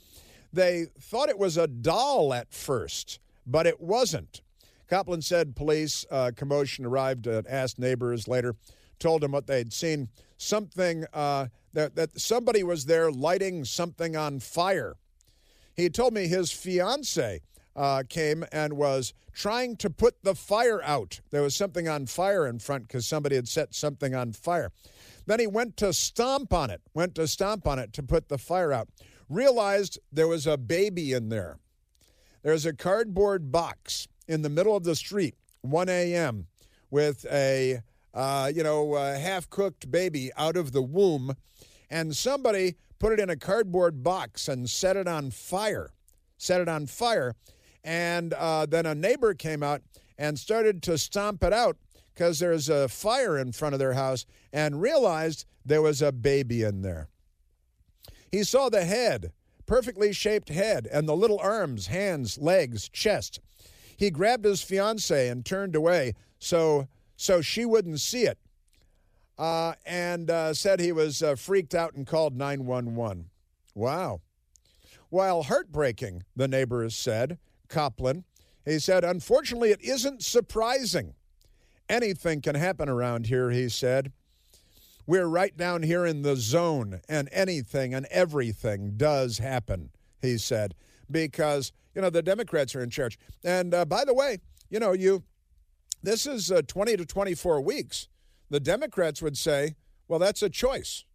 They 0.53 0.85
thought 0.99 1.29
it 1.29 1.39
was 1.39 1.57
a 1.57 1.67
doll 1.67 2.33
at 2.33 2.53
first, 2.53 3.19
but 3.47 3.65
it 3.65 3.81
wasn't. 3.81 4.41
Copland 4.87 5.23
said 5.23 5.55
police 5.55 6.05
uh, 6.11 6.31
commotion 6.35 6.85
arrived 6.85 7.25
and 7.25 7.47
asked 7.47 7.79
neighbors 7.79 8.27
later, 8.27 8.55
told 9.01 9.23
him 9.23 9.33
what 9.33 9.47
they'd 9.47 9.73
seen. 9.73 10.07
Something 10.37 11.05
uh, 11.13 11.47
that, 11.73 11.95
that 11.95 12.19
somebody 12.19 12.63
was 12.63 12.85
there 12.85 13.11
lighting 13.11 13.65
something 13.65 14.15
on 14.15 14.39
fire. 14.39 14.95
He 15.75 15.89
told 15.89 16.13
me 16.13 16.27
his 16.27 16.51
fiance 16.51 17.41
uh, 17.75 18.03
came 18.07 18.45
and 18.51 18.73
was 18.73 19.13
trying 19.33 19.75
to 19.77 19.89
put 19.89 20.23
the 20.23 20.35
fire 20.35 20.81
out. 20.83 21.21
There 21.31 21.41
was 21.41 21.55
something 21.55 21.87
on 21.87 22.05
fire 22.05 22.47
in 22.47 22.59
front 22.59 22.87
because 22.87 23.05
somebody 23.05 23.35
had 23.35 23.47
set 23.47 23.73
something 23.73 24.13
on 24.13 24.33
fire. 24.33 24.71
Then 25.25 25.39
he 25.39 25.47
went 25.47 25.77
to 25.77 25.93
stomp 25.93 26.53
on 26.53 26.69
it, 26.69 26.81
went 26.93 27.15
to 27.15 27.27
stomp 27.27 27.67
on 27.67 27.79
it 27.79 27.93
to 27.93 28.03
put 28.03 28.29
the 28.29 28.37
fire 28.37 28.71
out. 28.71 28.89
Realized 29.29 29.99
there 30.11 30.27
was 30.27 30.45
a 30.45 30.57
baby 30.57 31.13
in 31.13 31.29
there. 31.29 31.57
There's 32.43 32.65
a 32.65 32.73
cardboard 32.73 33.51
box 33.51 34.07
in 34.27 34.41
the 34.41 34.49
middle 34.49 34.75
of 34.75 34.83
the 34.83 34.95
street, 34.95 35.35
1 35.61 35.89
a.m., 35.89 36.47
with 36.89 37.25
a 37.31 37.81
uh, 38.13 38.51
you 38.53 38.63
know 38.63 38.95
half 38.95 39.49
cooked 39.49 39.91
baby 39.91 40.31
out 40.37 40.55
of 40.55 40.71
the 40.71 40.81
womb, 40.81 41.35
and 41.89 42.15
somebody 42.15 42.75
put 42.99 43.13
it 43.13 43.19
in 43.19 43.29
a 43.29 43.35
cardboard 43.35 44.03
box 44.03 44.47
and 44.47 44.69
set 44.69 44.95
it 44.95 45.07
on 45.07 45.31
fire. 45.31 45.91
Set 46.37 46.61
it 46.61 46.67
on 46.67 46.87
fire, 46.87 47.35
and 47.83 48.33
uh, 48.33 48.65
then 48.65 48.85
a 48.85 48.95
neighbor 48.95 49.33
came 49.33 49.61
out 49.61 49.81
and 50.17 50.37
started 50.39 50.83
to 50.83 50.97
stomp 50.97 51.43
it 51.43 51.53
out 51.53 51.77
because 52.13 52.39
there's 52.39 52.69
a 52.69 52.87
fire 52.87 53.37
in 53.37 53.51
front 53.51 53.73
of 53.73 53.79
their 53.79 53.93
house 53.93 54.25
and 54.51 54.81
realized 54.81 55.45
there 55.65 55.81
was 55.81 56.01
a 56.01 56.11
baby 56.11 56.63
in 56.63 56.81
there. 56.81 57.07
He 58.31 58.43
saw 58.43 58.69
the 58.69 58.85
head, 58.85 59.31
perfectly 59.65 60.13
shaped 60.13 60.49
head, 60.49 60.87
and 60.91 61.07
the 61.07 61.15
little 61.15 61.39
arms, 61.39 61.87
hands, 61.87 62.37
legs, 62.37 62.89
chest. 62.89 63.39
He 63.97 64.09
grabbed 64.09 64.45
his 64.45 64.61
fiancee 64.61 65.27
and 65.27 65.45
turned 65.45 65.75
away 65.75 66.13
so 66.39 66.87
so 67.21 67.39
she 67.39 67.65
wouldn't 67.65 67.99
see 67.99 68.23
it, 68.23 68.39
uh, 69.37 69.73
and 69.85 70.31
uh, 70.31 70.53
said 70.53 70.79
he 70.79 70.91
was 70.91 71.21
uh, 71.21 71.35
freaked 71.35 71.75
out 71.75 71.93
and 71.93 72.07
called 72.07 72.35
911. 72.35 73.29
Wow. 73.75 74.21
While 75.09 75.43
heartbreaking, 75.43 76.23
the 76.35 76.47
neighbors 76.47 76.95
said, 76.95 77.37
Copland, 77.67 78.23
he 78.65 78.79
said, 78.79 79.03
unfortunately, 79.03 79.69
it 79.69 79.81
isn't 79.81 80.23
surprising. 80.23 81.13
Anything 81.87 82.41
can 82.41 82.55
happen 82.55 82.89
around 82.89 83.27
here, 83.27 83.51
he 83.51 83.69
said. 83.69 84.11
We're 85.05 85.27
right 85.27 85.55
down 85.55 85.83
here 85.83 86.05
in 86.05 86.23
the 86.23 86.35
zone, 86.35 87.01
and 87.07 87.29
anything 87.31 87.93
and 87.93 88.07
everything 88.09 88.93
does 88.97 89.37
happen, 89.37 89.91
he 90.21 90.37
said, 90.37 90.73
because, 91.09 91.71
you 91.93 92.01
know, 92.01 92.09
the 92.09 92.23
Democrats 92.23 92.75
are 92.75 92.81
in 92.81 92.89
charge. 92.89 93.19
And 93.43 93.73
uh, 93.73 93.85
by 93.85 94.05
the 94.05 94.13
way, 94.13 94.39
you 94.69 94.79
know, 94.79 94.93
you 94.93 95.23
this 96.03 96.25
is 96.25 96.51
uh, 96.51 96.61
20 96.67 96.97
to 96.97 97.05
24 97.05 97.61
weeks. 97.61 98.07
The 98.49 98.59
Democrats 98.59 99.21
would 99.21 99.37
say, 99.37 99.75
well, 100.07 100.19
that's 100.19 100.41
a 100.41 100.49
choice. 100.49 101.05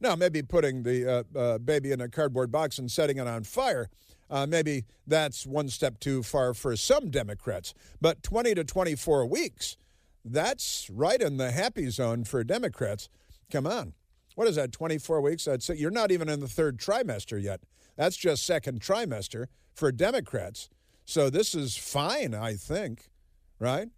Now, 0.00 0.14
maybe 0.14 0.42
putting 0.42 0.82
the 0.82 1.24
uh, 1.34 1.38
uh, 1.38 1.58
baby 1.58 1.92
in 1.92 2.00
a 2.00 2.08
cardboard 2.08 2.52
box 2.52 2.78
and 2.78 2.90
setting 2.90 3.18
it 3.18 3.26
on 3.26 3.44
fire, 3.44 3.88
uh, 4.28 4.46
maybe 4.46 4.84
that's 5.06 5.46
one 5.46 5.68
step 5.68 5.98
too 5.98 6.22
far 6.22 6.54
for 6.54 6.76
some 6.76 7.10
Democrats. 7.10 7.74
But 8.00 8.22
20 8.22 8.54
to 8.54 8.64
24 8.64 9.26
weeks, 9.26 9.76
that's 10.24 10.90
right 10.90 11.20
in 11.20 11.36
the 11.36 11.50
happy 11.50 11.90
zone 11.90 12.24
for 12.24 12.42
Democrats. 12.44 13.08
Come 13.50 13.66
on. 13.66 13.94
What 14.34 14.48
is 14.48 14.56
that, 14.56 14.72
24 14.72 15.20
weeks? 15.20 15.44
That's 15.44 15.68
You're 15.68 15.90
not 15.90 16.10
even 16.10 16.28
in 16.28 16.40
the 16.40 16.48
third 16.48 16.78
trimester 16.78 17.40
yet. 17.40 17.60
That's 17.96 18.16
just 18.16 18.44
second 18.44 18.80
trimester 18.80 19.46
for 19.74 19.92
Democrats. 19.92 20.68
So 21.04 21.28
this 21.30 21.54
is 21.54 21.76
fine, 21.76 22.34
I 22.34 22.54
think, 22.54 23.10
right? 23.58 23.88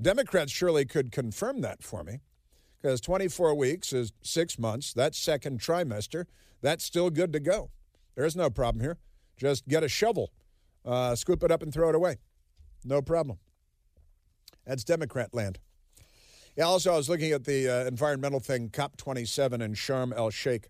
Democrats 0.00 0.52
surely 0.52 0.84
could 0.84 1.10
confirm 1.10 1.60
that 1.62 1.82
for 1.82 2.04
me 2.04 2.20
because 2.80 3.00
24 3.00 3.54
weeks 3.54 3.92
is 3.92 4.12
six 4.22 4.58
months. 4.58 4.92
That's 4.92 5.18
second 5.18 5.60
trimester. 5.60 6.26
That's 6.60 6.84
still 6.84 7.10
good 7.10 7.32
to 7.32 7.40
go. 7.40 7.70
There's 8.14 8.36
no 8.36 8.50
problem 8.50 8.82
here. 8.82 8.98
Just 9.36 9.66
get 9.66 9.82
a 9.82 9.88
shovel, 9.88 10.30
uh, 10.84 11.14
scoop 11.14 11.42
it 11.42 11.50
up, 11.50 11.62
and 11.62 11.72
throw 11.72 11.88
it 11.88 11.94
away. 11.94 12.16
No 12.84 13.00
problem. 13.00 13.38
That's 14.66 14.84
Democrat 14.84 15.32
land. 15.32 15.58
Yeah, 16.56 16.64
also, 16.64 16.92
I 16.92 16.96
was 16.96 17.08
looking 17.08 17.32
at 17.32 17.44
the 17.44 17.68
uh, 17.68 17.86
environmental 17.86 18.40
thing, 18.40 18.68
COP27 18.70 19.62
in 19.62 19.74
Sharm 19.74 20.12
el 20.16 20.30
Sheikh. 20.30 20.68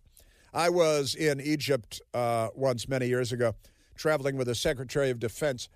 I 0.53 0.69
was 0.69 1.15
in 1.15 1.41
Egypt 1.41 2.01
uh, 2.15 2.49
once 2.55 2.89
many 2.89 3.09
years 3.09 3.33
ago 3.33 3.55
traveling 3.99 4.37
with 4.37 4.47
the 4.47 4.55
Secretary 4.55 5.11
of 5.11 5.19
Defense, 5.19 5.69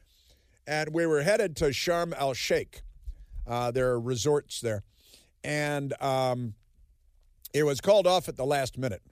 and 0.66 0.94
we 0.94 1.06
were 1.06 1.22
headed 1.22 1.56
to 1.56 1.66
Sharm 1.66 2.14
el 2.16 2.32
Sheikh. 2.32 2.82
Uh, 3.46 3.70
there 3.70 3.90
are 3.90 4.00
resorts 4.00 4.60
there, 4.60 4.84
and 5.44 6.00
um, 6.00 6.54
it 7.52 7.64
was 7.64 7.80
called 7.80 8.06
off 8.06 8.28
at 8.28 8.36
the 8.36 8.46
last 8.46 8.78
minute. 8.78 9.02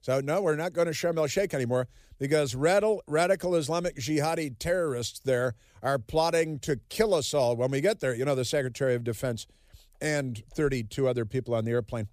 So 0.00 0.20
no, 0.20 0.40
we're 0.40 0.56
not 0.56 0.72
going 0.72 0.86
to 0.86 0.92
Sharm 0.92 1.18
el 1.18 1.26
Sheikh 1.26 1.54
anymore 1.54 1.88
because 2.18 2.54
radical, 2.54 3.02
radical 3.06 3.54
Islamic 3.56 3.96
jihadi 3.96 4.56
terrorists 4.58 5.20
there 5.20 5.54
are 5.82 5.98
plotting 5.98 6.58
to 6.60 6.76
kill 6.88 7.14
us 7.14 7.34
all 7.34 7.56
when 7.56 7.70
we 7.70 7.80
get 7.80 8.00
there. 8.00 8.14
You 8.14 8.24
know, 8.24 8.34
the 8.34 8.44
Secretary 8.44 8.94
of 8.94 9.04
Defense 9.04 9.46
and 10.00 10.42
32 10.54 11.08
other 11.08 11.24
people 11.24 11.54
on 11.54 11.64
the 11.64 11.72
airplane. 11.72 12.08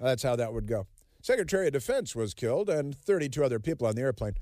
That's 0.00 0.22
how 0.22 0.36
that 0.36 0.52
would 0.52 0.66
go. 0.66 0.86
Secretary 1.22 1.66
of 1.66 1.72
Defense 1.72 2.14
was 2.14 2.34
killed 2.34 2.68
and 2.68 2.94
32 2.94 3.42
other 3.42 3.58
people 3.58 3.86
on 3.86 3.94
the 3.94 4.02
airplane. 4.02 4.34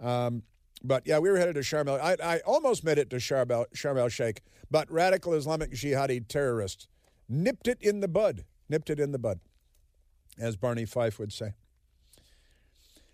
Um, 0.00 0.42
But 0.84 1.06
yeah, 1.06 1.18
we 1.18 1.30
were 1.30 1.38
headed 1.38 1.54
to 1.54 1.60
Sharm 1.60 1.88
el 1.88 2.00
I, 2.00 2.16
I 2.22 2.38
almost 2.40 2.84
made 2.84 2.98
it 2.98 3.10
to 3.10 3.16
Sharm 3.16 3.50
el, 3.50 3.66
Sharm 3.74 3.98
el 3.98 4.08
Sheikh, 4.08 4.42
but 4.70 4.90
radical 4.90 5.34
Islamic 5.34 5.72
jihadi 5.72 6.26
terrorists 6.26 6.88
nipped 7.28 7.68
it 7.68 7.78
in 7.80 8.00
the 8.00 8.08
bud. 8.08 8.44
Nipped 8.68 8.90
it 8.90 8.98
in 8.98 9.12
the 9.12 9.18
bud, 9.18 9.40
as 10.38 10.56
Barney 10.56 10.86
Fife 10.86 11.18
would 11.18 11.32
say. 11.32 11.52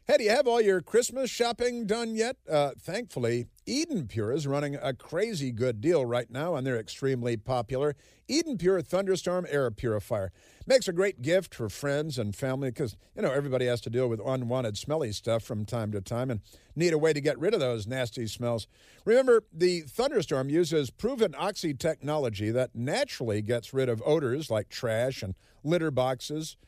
Hey, 0.06 0.18
do 0.18 0.24
you 0.24 0.30
have 0.30 0.46
all 0.46 0.60
your 0.60 0.80
Christmas 0.80 1.28
shopping 1.28 1.84
done 1.84 2.14
yet? 2.14 2.36
Uh, 2.48 2.70
thankfully, 2.80 3.46
Eden 3.66 4.06
Pure 4.06 4.32
is 4.32 4.46
running 4.46 4.74
a 4.74 4.94
crazy 4.94 5.50
good 5.50 5.82
deal 5.82 6.06
right 6.06 6.30
now 6.30 6.54
on 6.54 6.64
their 6.64 6.78
extremely 6.78 7.36
popular 7.36 7.94
Eden 8.26 8.56
Pure 8.56 8.82
Thunderstorm 8.82 9.46
Air 9.50 9.70
Purifier. 9.70 10.32
Makes 10.68 10.86
a 10.86 10.92
great 10.92 11.22
gift 11.22 11.54
for 11.54 11.70
friends 11.70 12.18
and 12.18 12.36
family 12.36 12.68
because, 12.68 12.94
you 13.16 13.22
know, 13.22 13.32
everybody 13.32 13.64
has 13.64 13.80
to 13.80 13.88
deal 13.88 14.06
with 14.06 14.20
unwanted 14.22 14.76
smelly 14.76 15.12
stuff 15.12 15.42
from 15.42 15.64
time 15.64 15.92
to 15.92 16.02
time 16.02 16.30
and 16.30 16.42
need 16.76 16.92
a 16.92 16.98
way 16.98 17.14
to 17.14 17.22
get 17.22 17.38
rid 17.38 17.54
of 17.54 17.60
those 17.60 17.86
nasty 17.86 18.26
smells. 18.26 18.66
Remember, 19.06 19.44
the 19.50 19.80
Thunderstorm 19.80 20.50
uses 20.50 20.90
proven 20.90 21.34
oxy 21.38 21.72
technology 21.72 22.50
that 22.50 22.74
naturally 22.74 23.40
gets 23.40 23.72
rid 23.72 23.88
of 23.88 24.02
odors 24.04 24.50
like 24.50 24.68
trash 24.68 25.22
and 25.22 25.34
litter 25.64 25.90
boxes 25.90 26.58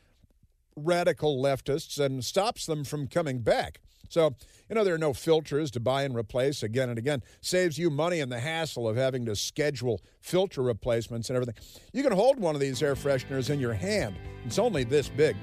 radical 0.75 1.39
leftists 1.39 2.03
and 2.03 2.23
stops 2.23 2.65
them 2.65 2.83
from 2.83 3.07
coming 3.07 3.39
back. 3.39 3.81
So, 4.11 4.35
you 4.67 4.75
know, 4.75 4.83
there 4.83 4.93
are 4.93 4.99
no 4.99 5.13
filters 5.13 5.71
to 5.71 5.79
buy 5.79 6.03
and 6.03 6.13
replace 6.13 6.63
again 6.63 6.89
and 6.89 6.97
again. 6.97 7.23
Saves 7.39 7.77
you 7.77 7.89
money 7.89 8.19
and 8.19 8.29
the 8.29 8.41
hassle 8.41 8.87
of 8.87 8.97
having 8.97 9.25
to 9.25 9.37
schedule 9.37 10.01
filter 10.19 10.61
replacements 10.61 11.29
and 11.29 11.37
everything. 11.37 11.55
You 11.93 12.03
can 12.03 12.11
hold 12.11 12.37
one 12.37 12.53
of 12.53 12.59
these 12.59 12.83
air 12.83 12.95
fresheners 12.95 13.49
in 13.49 13.61
your 13.61 13.73
hand. 13.73 14.17
It's 14.45 14.59
only 14.59 14.83
this 14.83 15.07
big. 15.07 15.37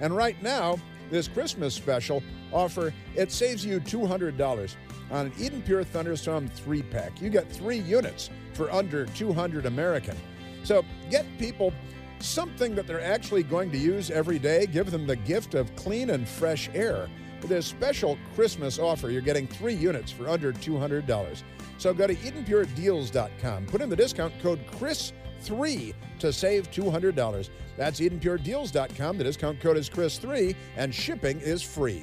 And 0.00 0.16
right 0.16 0.42
now, 0.42 0.78
this 1.10 1.28
Christmas 1.28 1.74
special 1.74 2.22
offer, 2.50 2.94
it 3.14 3.30
saves 3.30 3.64
you 3.64 3.78
$200 3.78 4.74
on 5.10 5.26
an 5.26 5.32
Eden 5.38 5.60
Pure 5.60 5.84
Thunderstorm 5.84 6.48
3 6.48 6.82
pack. 6.84 7.20
You 7.20 7.28
get 7.28 7.52
3 7.52 7.76
units 7.76 8.30
for 8.54 8.72
under 8.72 9.04
200 9.04 9.66
American. 9.66 10.16
So, 10.62 10.82
get 11.10 11.26
people 11.38 11.74
something 12.20 12.74
that 12.74 12.86
they're 12.86 13.04
actually 13.04 13.42
going 13.42 13.70
to 13.70 13.76
use 13.76 14.10
every 14.10 14.38
day. 14.38 14.64
Give 14.64 14.90
them 14.90 15.06
the 15.06 15.16
gift 15.16 15.52
of 15.54 15.76
clean 15.76 16.08
and 16.08 16.26
fresh 16.26 16.70
air. 16.72 17.10
With 17.44 17.50
this 17.50 17.66
special 17.66 18.16
Christmas 18.34 18.78
offer, 18.78 19.10
you're 19.10 19.20
getting 19.20 19.46
three 19.46 19.74
units 19.74 20.10
for 20.10 20.30
under 20.30 20.50
$200. 20.50 21.42
So 21.76 21.92
go 21.92 22.06
to 22.06 22.14
EdenPureDeals.com. 22.14 23.66
Put 23.66 23.82
in 23.82 23.90
the 23.90 23.96
discount 23.96 24.32
code 24.40 24.66
CHRIS3 24.68 25.92
to 26.20 26.32
save 26.32 26.70
$200. 26.70 27.50
That's 27.76 28.00
EdenPureDeals.com. 28.00 29.18
The 29.18 29.24
discount 29.24 29.60
code 29.60 29.76
is 29.76 29.90
CHRIS3 29.90 30.56
and 30.78 30.94
shipping 30.94 31.38
is 31.40 31.60
free. 31.60 32.00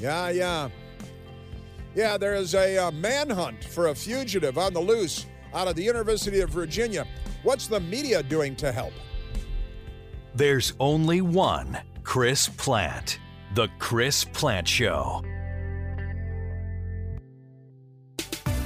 Yeah, 0.00 0.30
yeah. 0.30 0.70
Yeah, 1.94 2.16
there 2.16 2.34
is 2.34 2.54
a 2.54 2.78
uh, 2.78 2.90
manhunt 2.92 3.62
for 3.62 3.88
a 3.88 3.94
fugitive 3.94 4.56
on 4.56 4.72
the 4.72 4.80
loose 4.80 5.26
out 5.52 5.68
of 5.68 5.76
the 5.76 5.82
University 5.82 6.40
of 6.40 6.48
Virginia. 6.48 7.06
What's 7.42 7.66
the 7.66 7.80
media 7.80 8.22
doing 8.22 8.56
to 8.56 8.72
help? 8.72 8.94
There's 10.34 10.72
only 10.80 11.20
one 11.20 11.78
Chris 12.08 12.48
Plante. 12.48 13.20
The 13.54 13.68
Chris 13.78 14.24
Plante 14.24 14.66
Show. 14.66 15.22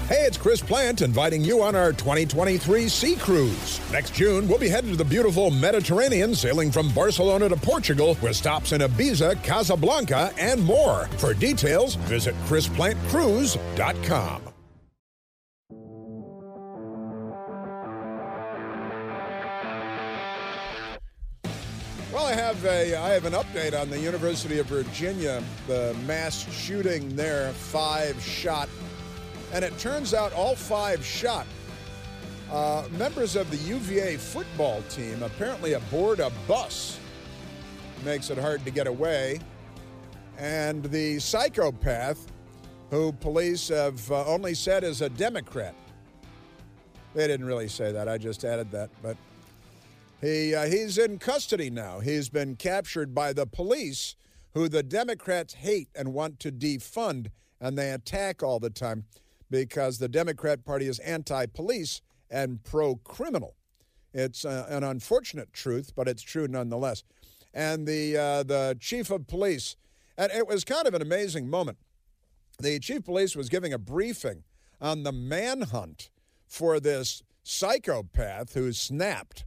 Hey, 0.07 0.27
it's 0.27 0.37
Chris 0.37 0.61
Plante 0.61 1.03
inviting 1.03 1.43
you 1.43 1.61
on 1.61 1.75
our 1.75 1.93
2023 1.93 2.89
Sea 2.89 3.17
Cruise. 3.17 3.81
Next 3.91 4.15
June, 4.15 4.47
we'll 4.47 4.61
be 4.61 4.69
headed 4.69 4.93
to 4.93 4.97
the 4.97 5.05
beautiful 5.05 5.51
Mediterranean, 5.51 6.37
sailing 6.37 6.71
from 6.71 6.91
Barcelona 6.91 7.49
to 7.49 7.57
Portugal, 7.57 8.17
with 8.23 8.37
stops 8.37 8.71
in 8.71 8.81
Ibiza, 8.81 9.43
Casablanca, 9.43 10.33
and 10.39 10.63
more. 10.63 11.09
For 11.19 11.35
details, 11.35 11.97
visit 11.97 12.37
ChrisPlanteCruise.com. 12.45 14.52
have 22.63 22.73
a 22.73 22.97
I 22.97 23.11
have 23.11 23.25
an 23.25 23.33
update 23.33 23.79
on 23.79 23.91
the 23.91 23.99
University 23.99 24.61
of 24.61 24.67
Virginia, 24.67 25.43
the 25.67 25.97
mass 26.07 26.49
shooting 26.53 27.15
there, 27.17 27.53
five 27.53 28.21
shot, 28.23 28.69
and 29.53 29.65
it 29.65 29.77
turns 29.79 30.15
out 30.15 30.33
all 30.33 30.55
five 30.55 31.05
shot. 31.05 31.47
Uh, 32.53 32.85
members 32.93 33.35
of 33.35 33.51
the 33.51 33.57
UVA 33.57 34.17
football 34.17 34.83
team 34.91 35.23
apparently 35.23 35.73
aboard 35.73 36.21
a 36.21 36.31
bus 36.47 37.01
makes 38.05 38.31
it 38.31 38.39
hard 38.39 38.65
to 38.65 38.71
get 38.71 38.87
away, 38.87 39.41
and 40.39 40.85
the 40.85 41.19
psychopath, 41.19 42.31
who 42.91 43.13
police 43.13 43.69
have 43.69 44.09
uh, 44.13 44.25
only 44.27 44.55
said 44.55 44.85
is 44.85 45.01
a 45.01 45.09
Democrat. 45.09 45.75
They 47.15 47.27
didn't 47.27 47.47
really 47.47 47.69
say 47.69 47.91
that. 47.91 48.09
I 48.09 48.19
just 48.19 48.45
added 48.45 48.71
that, 48.71 48.91
but. 49.03 49.17
He, 50.23 50.55
uh, 50.55 50.67
he's 50.67 50.99
in 50.99 51.19
custody 51.19 51.69
now. 51.69 51.99
He's 51.99 52.29
been 52.29 52.55
captured 52.55 53.13
by 53.13 53.33
the 53.33 53.45
police, 53.45 54.15
who 54.55 54.69
the 54.69 54.85
Democrats 54.85 55.55
hate 55.55 55.89
and 55.97 56.15
want 56.15 56.39
to 56.41 56.53
defund, 56.53 57.33
and 57.61 57.77
they 57.77 57.91
attack 57.91 58.41
all 58.41 58.61
the 58.61 58.71
time 58.71 59.05
because 59.51 59.99
the 59.99 60.09
Democrat 60.09 60.65
Party 60.65 60.87
is 60.87 61.01
anti 61.01 61.47
police 61.47 62.03
and 62.31 62.63
pro 62.63 62.97
criminal. 62.97 63.57
It's 64.15 64.45
uh, 64.45 64.67
an 64.69 64.85
unfortunate 64.85 65.53
truth, 65.53 65.93
but 65.97 66.07
it's 66.07 66.23
true 66.23 66.47
nonetheless. 66.47 67.03
And 67.53 67.87
the, 67.87 68.17
uh, 68.17 68.43
the 68.45 68.77
chief 68.81 69.11
of 69.11 69.27
police, 69.27 69.77
and 70.17 70.31
it 70.31 70.47
was 70.47 70.63
kind 70.63 70.87
of 70.87 70.95
an 70.95 71.03
amazing 71.03 71.51
moment. 71.51 71.79
The 72.61 72.79
chief 72.79 72.99
of 72.99 73.05
police 73.07 73.35
was 73.35 73.49
giving 73.49 73.73
a 73.73 73.79
briefing 73.79 74.45
on 74.81 75.03
the 75.03 75.13
manhunt 75.13 76.11
for 76.47 76.79
this 76.79 77.25
psychopath 77.43 78.55
who 78.55 78.73
snapped 78.73 79.45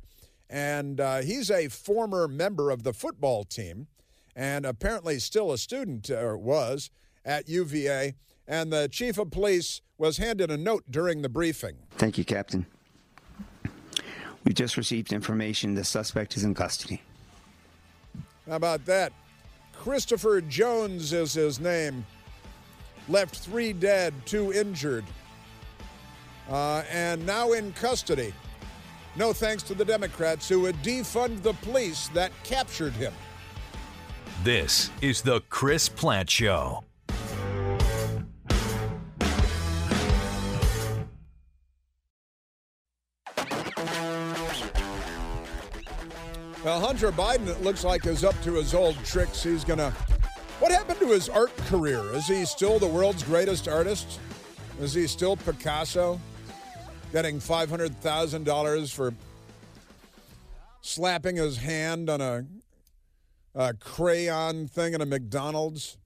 and 0.49 0.99
uh, 0.99 1.21
he's 1.21 1.49
a 1.49 1.67
former 1.67 2.27
member 2.27 2.69
of 2.69 2.83
the 2.83 2.93
football 2.93 3.43
team 3.43 3.87
and 4.35 4.65
apparently 4.65 5.17
still 5.19 5.51
a 5.51 5.57
student, 5.57 6.09
or 6.09 6.37
was, 6.37 6.89
at 7.23 7.47
UVA. 7.47 8.15
And 8.47 8.71
the 8.71 8.89
chief 8.89 9.17
of 9.17 9.31
police 9.31 9.81
was 9.97 10.17
handed 10.17 10.51
a 10.51 10.57
note 10.57 10.83
during 10.89 11.21
the 11.21 11.29
briefing. 11.29 11.77
Thank 11.91 12.17
you, 12.17 12.25
Captain. 12.25 12.65
We 14.43 14.53
just 14.53 14.77
received 14.77 15.13
information 15.13 15.73
the 15.73 15.83
suspect 15.83 16.37
is 16.37 16.43
in 16.43 16.53
custody. 16.53 17.01
How 18.47 18.57
about 18.57 18.85
that? 18.85 19.13
Christopher 19.73 20.41
Jones 20.41 21.13
is 21.13 21.33
his 21.33 21.59
name. 21.59 22.05
Left 23.07 23.35
three 23.37 23.73
dead, 23.73 24.13
two 24.25 24.51
injured, 24.51 25.05
uh, 26.49 26.83
and 26.91 27.25
now 27.25 27.53
in 27.53 27.71
custody. 27.73 28.33
No 29.17 29.31
thanks 29.31 29.63
to 29.63 29.73
the 29.73 29.85
Democrats 29.85 30.49
who 30.49 30.61
would 30.61 30.75
defund 30.77 31.41
the 31.41 31.53
police 31.53 32.09
that 32.09 32.31
captured 32.43 32.93
him. 32.93 33.13
This 34.43 34.91
is 35.01 35.21
the 35.21 35.41
Chris 35.49 35.87
Plante 35.87 36.29
Show. 36.29 36.83
Well, 46.65 46.79
Hunter 46.79 47.11
Biden, 47.11 47.47
it 47.47 47.61
looks 47.61 47.83
like, 47.83 48.07
is 48.07 48.23
up 48.23 48.33
to 48.41 48.53
his 48.53 48.73
old 48.73 48.97
tricks. 49.05 49.43
He's 49.43 49.63
going 49.63 49.77
to. 49.77 49.91
What 50.59 50.71
happened 50.71 50.99
to 50.99 51.07
his 51.07 51.29
art 51.29 51.55
career? 51.67 52.03
Is 52.15 52.27
he 52.27 52.43
still 52.43 52.79
the 52.79 52.87
world's 52.87 53.21
greatest 53.21 53.67
artist? 53.67 54.19
Is 54.81 54.93
he 54.93 55.05
still 55.05 55.37
Picasso? 55.37 56.19
Getting 57.15 57.39
$500,000 57.39 58.93
for 58.93 59.13
slapping 60.81 61.37
his 61.37 61.55
hand 61.55 62.09
on 62.09 62.19
a, 62.19 62.45
a 63.55 63.73
crayon 63.73 64.67
thing 64.67 64.93
at 64.93 65.01
a 65.01 65.05
McDonald's? 65.05 65.97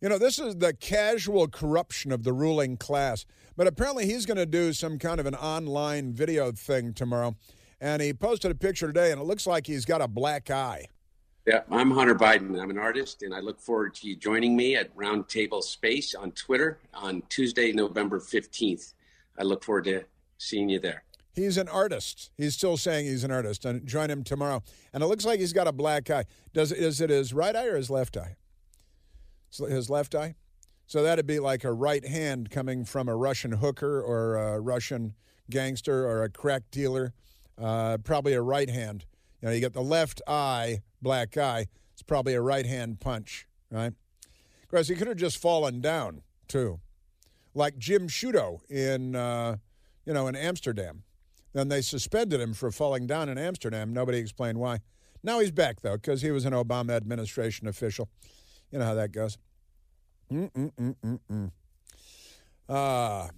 You 0.00 0.08
know, 0.08 0.16
this 0.16 0.38
is 0.38 0.58
the 0.58 0.74
casual 0.74 1.48
corruption 1.48 2.12
of 2.12 2.22
the 2.22 2.32
ruling 2.32 2.76
class. 2.76 3.26
But 3.56 3.66
apparently, 3.66 4.06
he's 4.06 4.26
going 4.26 4.36
to 4.36 4.46
do 4.46 4.72
some 4.72 5.00
kind 5.00 5.18
of 5.18 5.26
an 5.26 5.34
online 5.34 6.12
video 6.12 6.52
thing 6.52 6.94
tomorrow. 6.94 7.34
And 7.80 8.00
he 8.00 8.12
posted 8.12 8.52
a 8.52 8.54
picture 8.54 8.86
today, 8.86 9.10
and 9.10 9.20
it 9.20 9.24
looks 9.24 9.48
like 9.48 9.66
he's 9.66 9.84
got 9.84 10.00
a 10.00 10.06
black 10.06 10.52
eye. 10.52 10.86
Yeah, 11.46 11.60
I'm 11.70 11.92
Hunter 11.92 12.16
Biden. 12.16 12.60
I'm 12.60 12.70
an 12.70 12.78
artist, 12.78 13.22
and 13.22 13.32
I 13.32 13.38
look 13.38 13.60
forward 13.60 13.94
to 13.96 14.08
you 14.08 14.16
joining 14.16 14.56
me 14.56 14.74
at 14.74 14.92
Roundtable 14.96 15.62
Space 15.62 16.12
on 16.12 16.32
Twitter 16.32 16.80
on 16.92 17.22
Tuesday, 17.28 17.70
November 17.70 18.18
15th. 18.18 18.94
I 19.38 19.44
look 19.44 19.62
forward 19.62 19.84
to 19.84 20.02
seeing 20.38 20.68
you 20.68 20.80
there. 20.80 21.04
He's 21.34 21.56
an 21.56 21.68
artist. 21.68 22.32
He's 22.36 22.54
still 22.54 22.76
saying 22.76 23.06
he's 23.06 23.22
an 23.22 23.30
artist, 23.30 23.64
and 23.64 23.86
join 23.86 24.10
him 24.10 24.24
tomorrow. 24.24 24.60
And 24.92 25.04
it 25.04 25.06
looks 25.06 25.24
like 25.24 25.38
he's 25.38 25.52
got 25.52 25.68
a 25.68 25.72
black 25.72 26.10
eye. 26.10 26.24
Does 26.52 26.72
is 26.72 27.00
it 27.00 27.10
his 27.10 27.32
right 27.32 27.54
eye 27.54 27.66
or 27.66 27.76
his 27.76 27.90
left 27.90 28.16
eye? 28.16 28.34
His 29.56 29.88
left 29.88 30.16
eye. 30.16 30.34
So 30.88 31.04
that'd 31.04 31.28
be 31.28 31.38
like 31.38 31.62
a 31.62 31.72
right 31.72 32.04
hand 32.04 32.50
coming 32.50 32.84
from 32.84 33.08
a 33.08 33.14
Russian 33.14 33.52
hooker 33.52 34.00
or 34.00 34.34
a 34.34 34.60
Russian 34.60 35.14
gangster 35.48 36.08
or 36.08 36.24
a 36.24 36.28
crack 36.28 36.64
dealer. 36.72 37.12
Uh, 37.56 37.98
probably 37.98 38.32
a 38.32 38.42
right 38.42 38.68
hand. 38.68 39.04
You 39.40 39.48
know, 39.48 39.54
you 39.54 39.60
get 39.60 39.72
the 39.72 39.82
left 39.82 40.22
eye, 40.26 40.80
black 41.02 41.36
eye. 41.36 41.66
It's 41.92 42.02
probably 42.02 42.34
a 42.34 42.40
right 42.40 42.66
hand 42.66 43.00
punch, 43.00 43.46
right? 43.70 43.92
Of 44.62 44.68
course, 44.68 44.88
he 44.88 44.94
could 44.94 45.08
have 45.08 45.16
just 45.16 45.38
fallen 45.38 45.80
down 45.80 46.22
too, 46.48 46.80
like 47.54 47.78
Jim 47.78 48.08
Sciutto 48.08 48.60
in 48.70 49.14
uh, 49.14 49.56
you 50.04 50.12
know 50.12 50.26
in 50.26 50.36
Amsterdam. 50.36 51.04
Then 51.52 51.68
they 51.68 51.80
suspended 51.80 52.40
him 52.40 52.52
for 52.52 52.70
falling 52.70 53.06
down 53.06 53.28
in 53.28 53.38
Amsterdam. 53.38 53.92
Nobody 53.94 54.18
explained 54.18 54.58
why. 54.58 54.80
Now 55.22 55.40
he's 55.40 55.50
back 55.50 55.80
though 55.80 55.96
because 55.96 56.22
he 56.22 56.30
was 56.30 56.44
an 56.44 56.52
Obama 56.52 56.92
administration 56.92 57.66
official. 57.66 58.08
You 58.70 58.78
know 58.78 58.84
how 58.84 58.94
that 58.94 59.12
goes. 59.12 59.38
Mm-mm-mm-mm-mm. 60.32 61.52
Uh, 62.68 63.28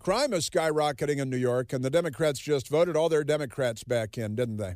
crime 0.00 0.32
is 0.32 0.50
skyrocketing 0.50 1.18
in 1.18 1.30
New 1.30 1.36
York, 1.36 1.72
and 1.72 1.84
the 1.84 1.90
Democrats 1.90 2.40
just 2.40 2.68
voted 2.68 2.96
all 2.96 3.08
their 3.08 3.24
Democrats 3.24 3.84
back 3.84 4.18
in, 4.18 4.34
didn't 4.34 4.56
they? 4.56 4.74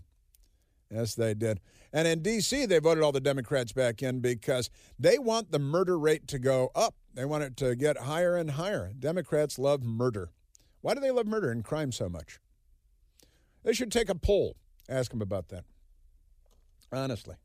Yes, 0.90 1.14
they 1.14 1.34
did. 1.34 1.60
And 1.92 2.08
in 2.08 2.22
D.C., 2.22 2.66
they 2.66 2.78
voted 2.78 3.04
all 3.04 3.12
the 3.12 3.20
Democrats 3.20 3.72
back 3.72 4.02
in 4.02 4.20
because 4.20 4.70
they 4.98 5.18
want 5.18 5.50
the 5.50 5.58
murder 5.58 5.98
rate 5.98 6.26
to 6.28 6.38
go 6.38 6.70
up. 6.74 6.94
They 7.14 7.24
want 7.24 7.44
it 7.44 7.56
to 7.58 7.76
get 7.76 7.98
higher 7.98 8.36
and 8.36 8.52
higher. 8.52 8.92
Democrats 8.98 9.58
love 9.58 9.82
murder. 9.82 10.30
Why 10.80 10.94
do 10.94 11.00
they 11.00 11.10
love 11.10 11.26
murder 11.26 11.50
and 11.50 11.64
crime 11.64 11.92
so 11.92 12.08
much? 12.08 12.38
They 13.64 13.72
should 13.72 13.92
take 13.92 14.08
a 14.08 14.14
poll, 14.14 14.56
ask 14.88 15.10
them 15.10 15.20
about 15.20 15.48
that. 15.48 15.64
Honestly. 16.92 17.36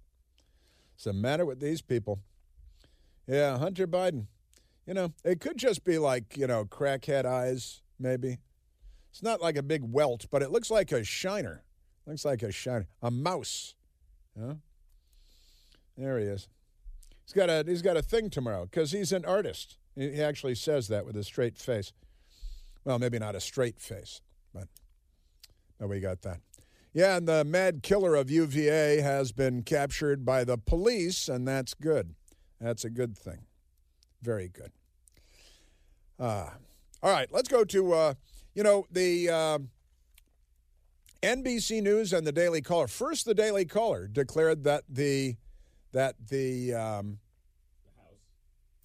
What's 0.93 1.03
the 1.05 1.13
matter 1.13 1.45
with 1.45 1.59
these 1.59 1.81
people? 1.81 2.19
Yeah, 3.27 3.57
Hunter 3.57 3.87
Biden. 3.87 4.27
You 4.85 4.93
know, 4.93 5.13
it 5.23 5.39
could 5.39 5.57
just 5.57 5.83
be 5.83 5.97
like, 5.97 6.37
you 6.37 6.47
know, 6.47 6.65
crackhead 6.65 7.25
eyes, 7.25 7.81
maybe. 7.99 8.37
It's 9.11 9.23
not 9.23 9.41
like 9.41 9.57
a 9.57 9.63
big 9.63 9.81
welt, 9.83 10.27
but 10.31 10.41
it 10.41 10.51
looks 10.51 10.69
like 10.69 10.91
a 10.91 11.03
shiner. 11.03 11.63
Looks 12.05 12.25
like 12.25 12.43
a 12.43 12.51
shiner. 12.51 12.87
A 13.01 13.11
mouse. 13.11 13.75
Huh? 14.39 14.55
There 15.97 16.19
he 16.19 16.25
is. 16.25 16.47
He's 17.25 17.33
got 17.33 17.49
a 17.49 17.63
he's 17.65 17.81
got 17.81 17.97
a 17.97 18.01
thing 18.01 18.29
tomorrow 18.29 18.65
because 18.65 18.91
he's 18.91 19.11
an 19.11 19.25
artist. 19.25 19.77
He 19.95 20.21
actually 20.21 20.55
says 20.55 20.87
that 20.87 21.05
with 21.05 21.15
a 21.15 21.23
straight 21.23 21.57
face. 21.57 21.93
Well, 22.83 22.99
maybe 22.99 23.19
not 23.19 23.35
a 23.35 23.39
straight 23.39 23.79
face, 23.79 24.21
but 24.53 24.67
no, 25.79 25.87
we 25.87 25.99
got 25.99 26.21
that. 26.23 26.39
Yeah, 26.93 27.17
and 27.17 27.27
the 27.27 27.43
mad 27.43 27.81
killer 27.81 28.15
of 28.15 28.29
UVA 28.29 29.01
has 29.01 29.31
been 29.31 29.63
captured 29.63 30.25
by 30.25 30.43
the 30.43 30.57
police, 30.57 31.27
and 31.27 31.47
that's 31.47 31.73
good. 31.73 32.13
That's 32.59 32.83
a 32.83 32.89
good 32.89 33.17
thing. 33.17 33.45
Very 34.21 34.47
good. 34.47 34.71
Uh, 36.19 36.49
all 37.01 37.11
right, 37.11 37.27
let's 37.31 37.47
go 37.47 37.63
to, 37.65 37.93
uh, 37.93 38.13
you 38.53 38.63
know, 38.63 38.85
the 38.91 39.29
uh, 39.29 39.59
NBC 41.23 41.81
News 41.81 42.11
and 42.11 42.27
the 42.27 42.33
Daily 42.33 42.61
Caller. 42.61 42.87
First, 42.87 43.25
the 43.25 43.33
Daily 43.33 43.63
Caller 43.63 44.07
declared 44.07 44.65
that 44.65 44.83
the 44.89 45.37
that 45.93 46.15
the 46.29 46.73
um, 46.73 47.19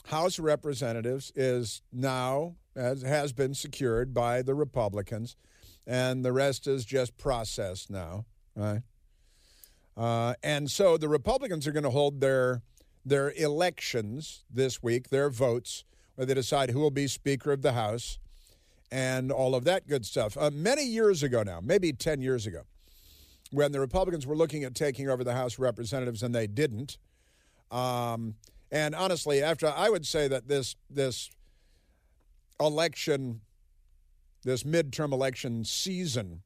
House 0.07 0.39
of 0.39 0.45
Representatives 0.45 1.33
is 1.35 1.83
now 1.93 2.55
has, 2.77 3.03
has 3.03 3.33
been 3.33 3.55
secured 3.55 4.15
by 4.15 4.43
the 4.43 4.55
Republicans, 4.55 5.35
and 5.85 6.25
the 6.25 6.33
rest 6.33 6.69
is 6.69 6.85
just 6.85 7.19
process 7.19 7.91
now, 7.91 8.25
right? 8.55 8.83
Uh, 9.97 10.35
and 10.43 10.71
so 10.71 10.97
the 10.97 11.09
Republicans 11.09 11.67
are 11.67 11.73
going 11.73 11.83
to 11.83 11.91
hold 11.91 12.21
their 12.21 12.63
their 13.05 13.33
elections 13.33 14.45
this 14.49 14.81
week, 14.81 15.09
their 15.09 15.29
votes, 15.29 15.83
where 16.15 16.27
they 16.27 16.35
decide 16.35 16.71
who 16.71 16.79
will 16.79 16.93
be 16.93 17.09
Speaker 17.09 17.51
of 17.51 17.63
the 17.63 17.73
House 17.73 18.21
and 18.91 19.31
all 19.31 19.55
of 19.55 19.65
that 19.65 19.87
good 19.87 20.07
stuff. 20.07 20.37
Uh, 20.37 20.51
many 20.53 20.85
years 20.85 21.23
ago 21.23 21.43
now, 21.43 21.61
maybe 21.63 21.93
10 21.93 22.21
years 22.21 22.47
ago, 22.47 22.63
when 23.51 23.73
the 23.73 23.81
Republicans 23.81 24.27
were 24.27 24.37
looking 24.37 24.65
at 24.65 24.75
taking 24.75 25.09
over 25.09 25.25
the 25.25 25.35
House 25.35 25.55
of 25.55 25.61
Representatives 25.61 26.23
and 26.23 26.35
they 26.35 26.47
didn't. 26.47 26.99
Um, 27.71 28.35
and 28.71 28.95
honestly, 28.95 29.43
after 29.43 29.67
I 29.69 29.89
would 29.89 30.07
say 30.07 30.29
that 30.29 30.49
this 30.49 30.77
this 30.91 31.31
election, 32.61 33.41
this 34.43 34.63
midterm 34.63 35.13
election 35.13 35.65
season, 35.65 36.43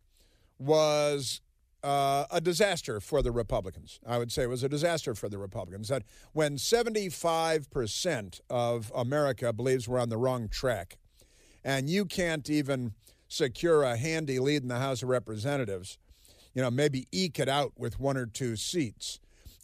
was 0.59 1.41
uh, 1.83 2.27
a 2.31 2.41
disaster 2.41 3.01
for 3.01 3.23
the 3.23 3.33
Republicans. 3.33 3.99
I 4.07 4.19
would 4.19 4.31
say 4.31 4.45
it 4.45 4.49
was 4.49 4.63
a 4.63 4.69
disaster 4.69 5.15
for 5.15 5.29
the 5.29 5.39
Republicans. 5.39 5.89
That 5.89 6.05
when 6.33 6.57
75% 6.57 8.41
of 8.49 8.93
America 8.95 9.53
believes 9.53 9.89
we're 9.89 9.99
on 9.99 10.09
the 10.09 10.17
wrong 10.17 10.49
track, 10.49 10.99
and 11.65 11.89
you 11.89 12.05
can't 12.05 12.49
even 12.51 12.93
secure 13.29 13.83
a 13.83 13.97
handy 13.97 14.39
lead 14.39 14.63
in 14.63 14.69
the 14.69 14.79
House 14.79 15.03
of 15.03 15.09
Representatives, 15.09 15.99
you 16.55 16.63
know, 16.63 16.71
maybe 16.71 17.07
eke 17.13 17.39
it 17.39 17.49
out 17.49 17.73
with 17.79 17.99
one 17.99 18.17
or 18.17 18.27
two 18.27 18.57
seats, 18.57 19.19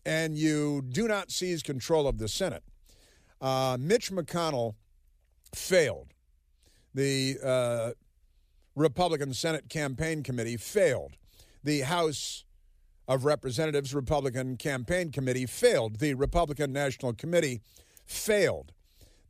and 0.06 0.36
you 0.36 0.82
do 0.82 1.06
not 1.06 1.30
seize 1.30 1.62
control 1.62 2.08
of 2.08 2.18
the 2.18 2.28
Senate. 2.28 2.62
Uh, 3.40 3.76
Mitch 3.78 4.10
McConnell 4.10 4.74
failed. 5.54 6.14
The 6.94 7.36
uh, 7.44 7.90
Republican 8.74 9.34
Senate 9.34 9.68
Campaign 9.68 10.22
Committee 10.22 10.56
failed 10.56 11.16
the 11.62 11.80
House 11.80 12.44
of 13.06 13.24
Representatives 13.24 13.94
Republican 13.94 14.56
Campaign 14.56 15.12
Committee 15.12 15.46
failed. 15.46 15.98
The 15.98 16.14
Republican 16.14 16.72
National 16.72 17.12
Committee 17.12 17.60
failed. 18.04 18.72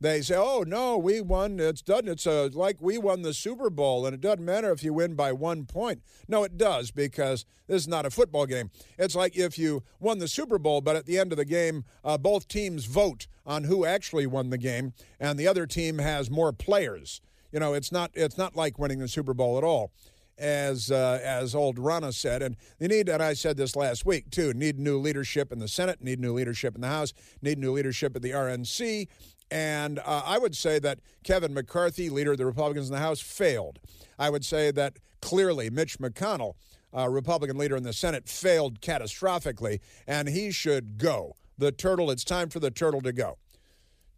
They 0.01 0.21
say, 0.21 0.35
"Oh 0.37 0.63
no, 0.65 0.97
we 0.97 1.21
won. 1.21 1.59
It's 1.59 1.81
done. 1.81 2.07
It's 2.07 2.25
a, 2.25 2.49
like 2.53 2.77
we 2.81 2.97
won 2.97 3.21
the 3.21 3.33
Super 3.33 3.69
Bowl, 3.69 4.05
and 4.05 4.13
it 4.13 4.21
doesn't 4.21 4.43
matter 4.45 4.71
if 4.71 4.83
you 4.83 4.93
win 4.93 5.15
by 5.15 5.33
one 5.33 5.65
point." 5.65 6.01
No, 6.27 6.43
it 6.43 6.57
does 6.57 6.91
because 6.91 7.45
this 7.67 7.81
is 7.81 7.87
not 7.87 8.05
a 8.05 8.09
football 8.09 8.45
game. 8.45 8.71
It's 8.97 9.15
like 9.15 9.37
if 9.37 9.57
you 9.57 9.83
won 9.99 10.19
the 10.19 10.27
Super 10.27 10.57
Bowl, 10.57 10.81
but 10.81 10.95
at 10.95 11.05
the 11.05 11.17
end 11.17 11.33
of 11.33 11.37
the 11.37 11.45
game, 11.45 11.83
uh, 12.03 12.17
both 12.17 12.47
teams 12.47 12.85
vote 12.85 13.27
on 13.45 13.65
who 13.65 13.85
actually 13.85 14.25
won 14.25 14.49
the 14.49 14.57
game, 14.57 14.93
and 15.19 15.37
the 15.37 15.47
other 15.47 15.65
team 15.65 15.97
has 15.97 16.29
more 16.29 16.53
players. 16.53 17.21
You 17.51 17.59
know, 17.59 17.73
it's 17.73 17.91
not 17.91 18.11
it's 18.13 18.37
not 18.37 18.55
like 18.55 18.79
winning 18.79 18.99
the 18.99 19.07
Super 19.07 19.33
Bowl 19.33 19.57
at 19.57 19.63
all 19.63 19.91
as 20.39 20.89
uh, 20.89 21.19
as 21.21 21.53
old 21.53 21.77
Rana 21.77 22.13
said, 22.13 22.41
and 22.41 22.55
they 22.79 22.87
need, 22.87 23.09
and 23.09 23.21
I 23.21 23.33
said 23.33 23.57
this 23.57 23.75
last 23.75 24.05
week 24.05 24.31
too, 24.31 24.53
need 24.53 24.79
new 24.79 24.97
leadership 24.97 25.51
in 25.51 25.59
the 25.59 25.67
Senate, 25.67 26.01
need 26.01 26.19
new 26.19 26.33
leadership 26.33 26.75
in 26.75 26.81
the 26.81 26.87
House, 26.87 27.13
need 27.41 27.59
new 27.59 27.73
leadership 27.73 28.15
at 28.15 28.21
the 28.21 28.31
RNC, 28.31 29.07
and 29.51 29.99
uh, 29.99 30.23
I 30.25 30.37
would 30.37 30.55
say 30.55 30.79
that 30.79 30.99
Kevin 31.23 31.53
McCarthy, 31.53 32.09
leader 32.09 32.31
of 32.31 32.37
the 32.37 32.45
Republicans 32.45 32.87
in 32.87 32.93
the 32.93 33.01
House, 33.01 33.19
failed. 33.19 33.79
I 34.17 34.29
would 34.29 34.45
say 34.45 34.71
that 34.71 34.97
clearly 35.21 35.69
Mitch 35.69 35.99
McConnell, 35.99 36.53
uh, 36.95 37.07
Republican 37.09 37.57
leader 37.57 37.75
in 37.75 37.83
the 37.83 37.93
Senate, 37.93 38.27
failed 38.27 38.81
catastrophically, 38.81 39.79
and 40.07 40.27
he 40.27 40.51
should 40.51 40.97
go. 40.97 41.35
The 41.57 41.71
turtle, 41.71 42.09
it's 42.11 42.23
time 42.23 42.49
for 42.49 42.59
the 42.59 42.71
turtle 42.71 43.01
to 43.01 43.11
go. 43.11 43.37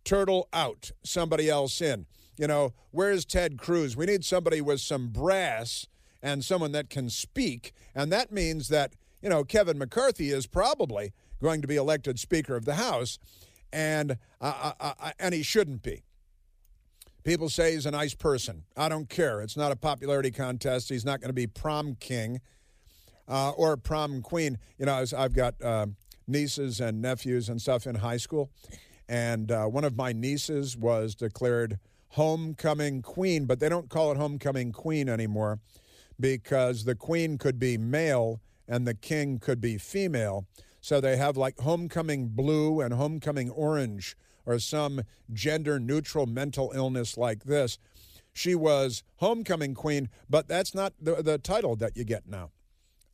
Turtle 0.03 0.47
out, 0.53 0.91
somebody 1.03 1.49
else 1.49 1.81
in. 1.81 2.05
You 2.37 2.47
know, 2.47 2.73
where's 2.91 3.25
Ted 3.25 3.57
Cruz? 3.57 3.95
We 3.95 4.05
need 4.05 4.25
somebody 4.25 4.61
with 4.61 4.81
some 4.81 5.09
brass 5.09 5.87
and 6.23 6.43
someone 6.43 6.71
that 6.71 6.89
can 6.89 7.09
speak. 7.09 7.73
And 7.93 8.11
that 8.11 8.31
means 8.31 8.69
that, 8.69 8.93
you 9.21 9.29
know, 9.29 9.43
Kevin 9.43 9.77
McCarthy 9.77 10.31
is 10.31 10.47
probably 10.47 11.13
going 11.41 11.61
to 11.61 11.67
be 11.67 11.75
elected 11.75 12.19
Speaker 12.19 12.55
of 12.55 12.65
the 12.65 12.75
House, 12.75 13.19
and, 13.73 14.17
uh, 14.39 14.73
uh, 14.79 14.93
uh, 14.99 15.11
and 15.19 15.33
he 15.33 15.43
shouldn't 15.43 15.83
be. 15.83 16.03
People 17.23 17.49
say 17.49 17.73
he's 17.73 17.85
a 17.85 17.91
nice 17.91 18.15
person. 18.15 18.63
I 18.75 18.89
don't 18.89 19.07
care. 19.07 19.41
It's 19.41 19.55
not 19.55 19.71
a 19.71 19.75
popularity 19.75 20.31
contest. 20.31 20.89
He's 20.89 21.05
not 21.05 21.21
going 21.21 21.29
to 21.29 21.33
be 21.33 21.45
prom 21.45 21.95
king 21.99 22.41
uh, 23.27 23.51
or 23.51 23.77
prom 23.77 24.21
queen. 24.21 24.57
You 24.79 24.87
know, 24.87 25.05
I've 25.15 25.33
got 25.33 25.61
uh, 25.61 25.87
nieces 26.27 26.79
and 26.79 27.01
nephews 27.01 27.49
and 27.49 27.61
stuff 27.61 27.85
in 27.85 27.95
high 27.95 28.17
school, 28.17 28.49
and 29.07 29.51
uh, 29.51 29.65
one 29.65 29.83
of 29.83 29.95
my 29.95 30.13
nieces 30.13 30.75
was 30.75 31.13
declared 31.13 31.79
homecoming 32.09 33.01
queen, 33.01 33.45
but 33.45 33.59
they 33.59 33.69
don't 33.69 33.89
call 33.89 34.11
it 34.11 34.17
homecoming 34.17 34.71
queen 34.71 35.07
anymore 35.07 35.59
because 36.19 36.83
the 36.83 36.95
queen 36.95 37.37
could 37.37 37.57
be 37.57 37.77
male 37.77 38.41
and 38.67 38.87
the 38.87 38.93
king 38.93 39.39
could 39.39 39.61
be 39.61 39.77
female. 39.77 40.45
So 40.81 40.99
they 40.99 41.15
have 41.15 41.37
like 41.37 41.59
homecoming 41.59 42.29
blue 42.29 42.81
and 42.81 42.93
homecoming 42.93 43.51
orange 43.51 44.17
or 44.45 44.57
some 44.59 45.01
gender 45.31 45.79
neutral 45.79 46.25
mental 46.25 46.71
illness 46.75 47.17
like 47.17 47.43
this. 47.43 47.77
She 48.33 48.55
was 48.55 49.03
homecoming 49.17 49.75
queen, 49.75 50.09
but 50.29 50.47
that's 50.47 50.73
not 50.73 50.93
the, 50.99 51.21
the 51.21 51.37
title 51.37 51.75
that 51.77 51.95
you 51.95 52.03
get 52.03 52.23
now. 52.27 52.49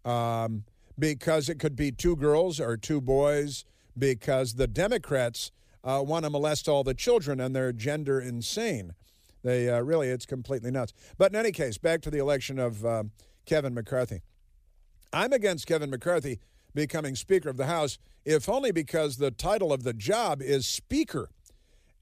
Um, 0.10 0.63
because 0.97 1.49
it 1.49 1.60
could 1.60 1.75
be 1.75 1.91
two 1.91 2.15
girls 2.15 2.60
or 2.60 2.77
two 2.77 3.01
boys, 3.01 3.65
because 3.97 4.53
the 4.53 4.67
Democrats 4.67 5.51
uh, 5.84 6.01
want 6.06 6.23
to 6.23 6.30
molest 6.30 6.69
all 6.69 6.84
the 6.84 6.93
children 6.93 7.39
and 7.39 7.56
they're 7.56 7.73
gender 7.73 8.19
insane. 8.19 8.93
They 9.43 9.69
uh, 9.69 9.82
really, 9.82 10.08
it's 10.08 10.25
completely 10.25 10.71
nuts. 10.71 10.93
But 11.17 11.32
in 11.32 11.36
any 11.38 11.51
case, 11.51 11.77
back 11.77 12.01
to 12.01 12.12
the 12.12 12.19
election 12.19 12.60
of 12.60 12.86
uh, 12.86 13.03
Kevin 13.45 13.73
McCarthy. 13.73 14.21
I'm 15.13 15.34
against 15.34 15.67
Kevin 15.67 15.89
McCarthy 15.89 16.39
becoming 16.78 17.16
Speaker 17.16 17.50
of 17.50 17.58
the 17.58 17.66
House, 17.66 17.98
if 18.24 18.48
only 18.48 18.72
because 18.72 19.18
the 19.18 19.32
title 19.32 19.74
of 19.74 19.82
the 19.82 19.94
job 19.94 20.44
is 20.44 20.68
Speaker, 20.68 21.28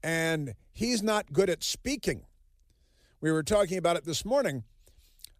and 0.02 0.52
he's 0.70 1.02
not 1.02 1.32
good 1.32 1.48
at 1.48 1.64
speaking. 1.64 2.26
We 3.22 3.32
were 3.32 3.42
talking 3.42 3.78
about 3.78 3.96
it 3.96 4.04
this 4.04 4.22
morning. 4.22 4.64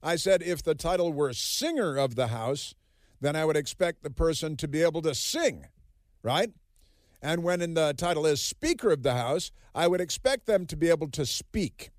I 0.03 0.17
said 0.17 0.43
if 0.43 0.63
the 0.63 0.75
title 0.75 1.13
were 1.13 1.35
Singer 1.35 1.99
of 1.99 2.15
the 2.15 2.29
House, 2.29 2.75
then 3.21 3.37
I 3.37 3.45
would 3.45 3.59
expect 3.59 4.03
the 4.03 4.09
person 4.09 4.57
to 4.57 4.67
be 4.67 4.83
able 4.83 5.03
to 5.03 5.15
sing, 5.15 5.67
right? 6.23 6.51
And 7.21 7.43
when 7.43 7.61
in 7.61 7.75
the 7.75 7.93
title 7.93 8.25
is 8.25 8.41
Speaker 8.41 8.91
of 8.91 9.03
the 9.03 9.13
House, 9.13 9.53
I 9.75 9.87
would 9.87 10.01
expect 10.01 10.47
them 10.47 10.65
to 10.65 10.77
be 10.77 10.89
able 10.89 11.11
to 11.11 11.27
speak. 11.27 11.91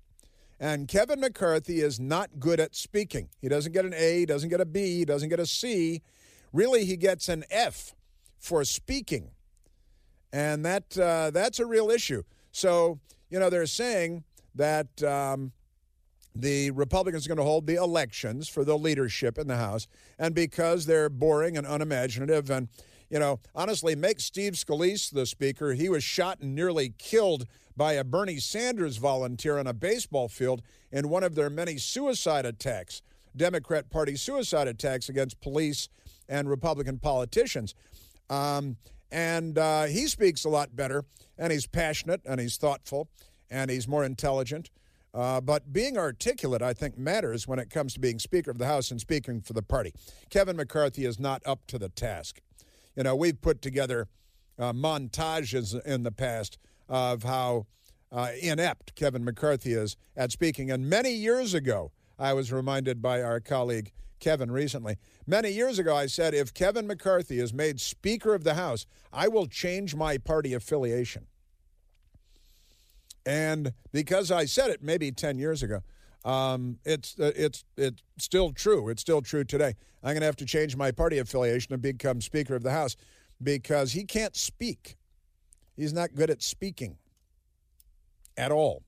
And 0.58 0.88
Kevin 0.88 1.20
McCarthy 1.20 1.82
is 1.82 2.00
not 2.00 2.40
good 2.40 2.58
at 2.58 2.74
speaking. 2.74 3.28
He 3.40 3.48
doesn't 3.48 3.70
get 3.70 3.84
an 3.84 3.94
A, 3.94 4.18
he 4.18 4.26
doesn't 4.26 4.48
get 4.48 4.60
a 4.60 4.66
B, 4.66 4.98
he 4.98 5.04
doesn't 5.04 5.28
get 5.28 5.38
a 5.38 5.46
C. 5.46 6.02
Really, 6.52 6.84
he 6.84 6.96
gets 6.96 7.28
an 7.28 7.44
F 7.50 7.94
for 8.38 8.64
speaking. 8.64 9.30
And 10.32 10.64
that 10.64 10.98
uh, 10.98 11.30
that's 11.30 11.58
a 11.58 11.66
real 11.66 11.90
issue. 11.90 12.22
So, 12.52 12.98
you 13.30 13.38
know, 13.38 13.50
they're 13.50 13.66
saying 13.66 14.24
that 14.54 15.02
um, 15.02 15.52
the 16.34 16.70
Republicans 16.72 17.26
are 17.26 17.28
going 17.28 17.38
to 17.38 17.44
hold 17.44 17.66
the 17.66 17.76
elections 17.76 18.48
for 18.48 18.64
the 18.64 18.76
leadership 18.76 19.38
in 19.38 19.48
the 19.48 19.56
House. 19.56 19.86
And 20.18 20.34
because 20.34 20.86
they're 20.86 21.08
boring 21.08 21.56
and 21.56 21.66
unimaginative 21.66 22.50
and 22.50 22.68
you 23.10 23.18
know, 23.18 23.40
honestly, 23.54 23.96
make 23.96 24.20
Steve 24.20 24.52
Scalise 24.52 25.10
the 25.10 25.26
speaker. 25.26 25.72
He 25.72 25.88
was 25.88 26.04
shot 26.04 26.40
and 26.40 26.54
nearly 26.54 26.92
killed 26.98 27.46
by 27.76 27.94
a 27.94 28.04
Bernie 28.04 28.38
Sanders 28.38 28.96
volunteer 28.96 29.58
on 29.58 29.66
a 29.66 29.72
baseball 29.72 30.28
field 30.28 30.62
in 30.92 31.08
one 31.08 31.22
of 31.22 31.34
their 31.34 31.48
many 31.48 31.78
suicide 31.78 32.44
attacks, 32.44 33.02
Democrat 33.36 33.88
Party 33.88 34.16
suicide 34.16 34.68
attacks 34.68 35.08
against 35.08 35.40
police 35.40 35.88
and 36.28 36.48
Republican 36.48 36.98
politicians. 36.98 37.74
Um, 38.30 38.76
and 39.10 39.56
uh, 39.58 39.84
he 39.84 40.06
speaks 40.06 40.44
a 40.44 40.48
lot 40.48 40.76
better, 40.76 41.04
and 41.38 41.52
he's 41.52 41.66
passionate, 41.66 42.20
and 42.26 42.40
he's 42.40 42.56
thoughtful, 42.56 43.08
and 43.50 43.70
he's 43.70 43.88
more 43.88 44.04
intelligent. 44.04 44.70
Uh, 45.14 45.40
but 45.40 45.72
being 45.72 45.96
articulate, 45.96 46.60
I 46.60 46.74
think, 46.74 46.98
matters 46.98 47.48
when 47.48 47.58
it 47.58 47.70
comes 47.70 47.94
to 47.94 48.00
being 48.00 48.18
Speaker 48.18 48.50
of 48.50 48.58
the 48.58 48.66
House 48.66 48.90
and 48.90 49.00
speaking 49.00 49.40
for 49.40 49.54
the 49.54 49.62
party. 49.62 49.92
Kevin 50.28 50.56
McCarthy 50.56 51.06
is 51.06 51.18
not 51.18 51.42
up 51.46 51.66
to 51.68 51.78
the 51.78 51.88
task. 51.88 52.40
You 52.94 53.04
know, 53.04 53.16
we've 53.16 53.40
put 53.40 53.62
together 53.62 54.08
uh, 54.58 54.72
montages 54.72 55.80
in 55.84 56.02
the 56.02 56.12
past 56.12 56.58
of 56.88 57.22
how 57.22 57.66
uh, 58.12 58.30
inept 58.40 58.94
Kevin 58.94 59.24
McCarthy 59.24 59.72
is 59.72 59.96
at 60.16 60.32
speaking. 60.32 60.70
And 60.70 60.88
many 60.88 61.12
years 61.12 61.54
ago, 61.54 61.92
I 62.18 62.32
was 62.32 62.52
reminded 62.52 63.00
by 63.00 63.22
our 63.22 63.40
colleague 63.40 63.92
Kevin 64.18 64.50
recently. 64.50 64.96
Many 65.26 65.50
years 65.50 65.78
ago, 65.78 65.96
I 65.96 66.06
said, 66.06 66.34
if 66.34 66.52
Kevin 66.54 66.86
McCarthy 66.86 67.38
is 67.38 67.52
made 67.52 67.80
Speaker 67.80 68.34
of 68.34 68.44
the 68.44 68.54
House, 68.54 68.86
I 69.12 69.28
will 69.28 69.46
change 69.46 69.94
my 69.94 70.18
party 70.18 70.54
affiliation. 70.54 71.26
And 73.24 73.72
because 73.92 74.30
I 74.30 74.46
said 74.46 74.70
it 74.70 74.82
maybe 74.82 75.12
10 75.12 75.38
years 75.38 75.62
ago, 75.62 75.82
um, 76.24 76.78
it's 76.84 77.18
uh, 77.18 77.32
it's 77.36 77.64
it's 77.76 78.02
still 78.18 78.52
true. 78.52 78.88
It's 78.88 79.00
still 79.00 79.22
true 79.22 79.44
today. 79.44 79.74
I'm 80.02 80.12
going 80.12 80.20
to 80.20 80.26
have 80.26 80.36
to 80.36 80.46
change 80.46 80.76
my 80.76 80.90
party 80.90 81.18
affiliation 81.18 81.72
and 81.72 81.80
become 81.80 82.20
Speaker 82.20 82.54
of 82.54 82.62
the 82.62 82.72
House 82.72 82.96
because 83.42 83.92
he 83.92 84.04
can't 84.04 84.34
speak. 84.34 84.96
He's 85.76 85.92
not 85.92 86.14
good 86.14 86.28
at 86.28 86.42
speaking 86.42 86.96
at 88.36 88.50
all. 88.50 88.82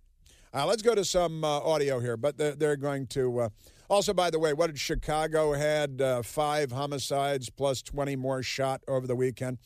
Uh, 0.53 0.67
let's 0.67 0.83
go 0.83 0.95
to 0.95 1.05
some 1.05 1.45
uh, 1.45 1.61
audio 1.61 2.01
here, 2.01 2.17
but 2.17 2.37
they're, 2.37 2.55
they're 2.57 2.77
going 2.77 3.07
to. 3.09 3.51
Also, 3.91 4.15
by 4.15 4.31
the 4.31 4.39
way, 4.39 4.53
what 4.53 4.69
did 4.69 4.79
Chicago 4.79 5.53
had 5.53 6.01
uh, 6.01 6.23
five 6.23 6.71
homicides 6.71 7.51
plus 7.51 7.83
20 7.83 8.15
more 8.15 8.41
shot 8.41 8.83
over 8.87 9.05
the 9.05 9.17
weekend? 9.17 9.59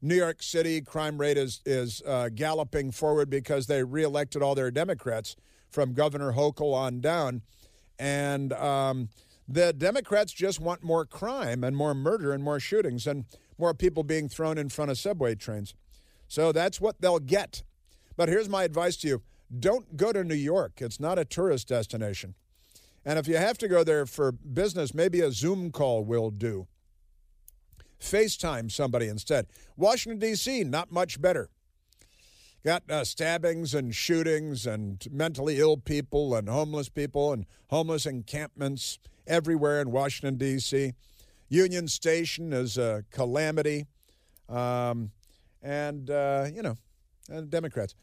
New 0.00 0.14
York 0.14 0.42
City 0.42 0.80
crime 0.80 1.18
rate 1.18 1.36
is 1.36 1.60
is 1.66 2.00
uh, 2.06 2.30
galloping 2.34 2.90
forward 2.90 3.28
because 3.28 3.66
they 3.66 3.84
reelected 3.84 4.40
all 4.40 4.54
their 4.54 4.70
Democrats 4.70 5.36
from 5.68 5.92
Governor 5.92 6.32
Hochul 6.32 6.72
on 6.72 7.02
down. 7.02 7.42
And 7.98 8.54
um, 8.54 9.10
the 9.46 9.74
Democrats 9.74 10.32
just 10.32 10.58
want 10.58 10.82
more 10.82 11.04
crime 11.04 11.62
and 11.62 11.76
more 11.76 11.92
murder 11.92 12.32
and 12.32 12.42
more 12.42 12.60
shootings 12.60 13.06
and 13.06 13.26
more 13.58 13.74
people 13.74 14.04
being 14.04 14.30
thrown 14.30 14.56
in 14.56 14.70
front 14.70 14.90
of 14.90 14.96
subway 14.96 15.34
trains. 15.34 15.74
So 16.28 16.50
that's 16.50 16.80
what 16.80 17.02
they'll 17.02 17.18
get. 17.18 17.62
But 18.16 18.30
here's 18.30 18.48
my 18.48 18.64
advice 18.64 18.96
to 18.98 19.08
you 19.08 19.22
don't 19.58 19.98
go 19.98 20.14
to 20.14 20.24
New 20.24 20.34
York, 20.34 20.80
it's 20.80 20.98
not 20.98 21.18
a 21.18 21.26
tourist 21.26 21.68
destination. 21.68 22.36
And 23.04 23.18
if 23.18 23.26
you 23.26 23.36
have 23.36 23.58
to 23.58 23.68
go 23.68 23.82
there 23.82 24.06
for 24.06 24.32
business, 24.32 24.94
maybe 24.94 25.20
a 25.20 25.32
Zoom 25.32 25.70
call 25.70 26.04
will 26.04 26.30
do. 26.30 26.66
FaceTime 28.00 28.70
somebody 28.70 29.08
instead. 29.08 29.46
Washington, 29.76 30.18
D.C., 30.18 30.64
not 30.64 30.90
much 30.90 31.20
better. 31.20 31.48
Got 32.64 32.90
uh, 32.90 33.04
stabbings 33.04 33.74
and 33.74 33.94
shootings 33.94 34.66
and 34.66 35.02
mentally 35.10 35.58
ill 35.58 35.78
people 35.78 36.34
and 36.34 36.48
homeless 36.48 36.90
people 36.90 37.32
and 37.32 37.46
homeless 37.68 38.04
encampments 38.04 38.98
everywhere 39.26 39.80
in 39.80 39.90
Washington, 39.90 40.36
D.C. 40.36 40.92
Union 41.48 41.88
Station 41.88 42.52
is 42.52 42.76
a 42.76 43.04
calamity. 43.10 43.86
Um, 44.48 45.10
and, 45.62 46.10
uh, 46.10 46.48
you 46.52 46.62
know, 46.62 46.76
and 47.30 47.50
Democrats. 47.50 47.94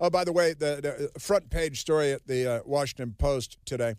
Oh, 0.00 0.10
by 0.10 0.24
the 0.24 0.32
way, 0.32 0.52
the, 0.52 1.10
the 1.14 1.20
front 1.20 1.50
page 1.50 1.80
story 1.80 2.12
at 2.12 2.26
the 2.26 2.46
uh, 2.46 2.60
Washington 2.64 3.14
Post 3.18 3.58
today. 3.64 3.94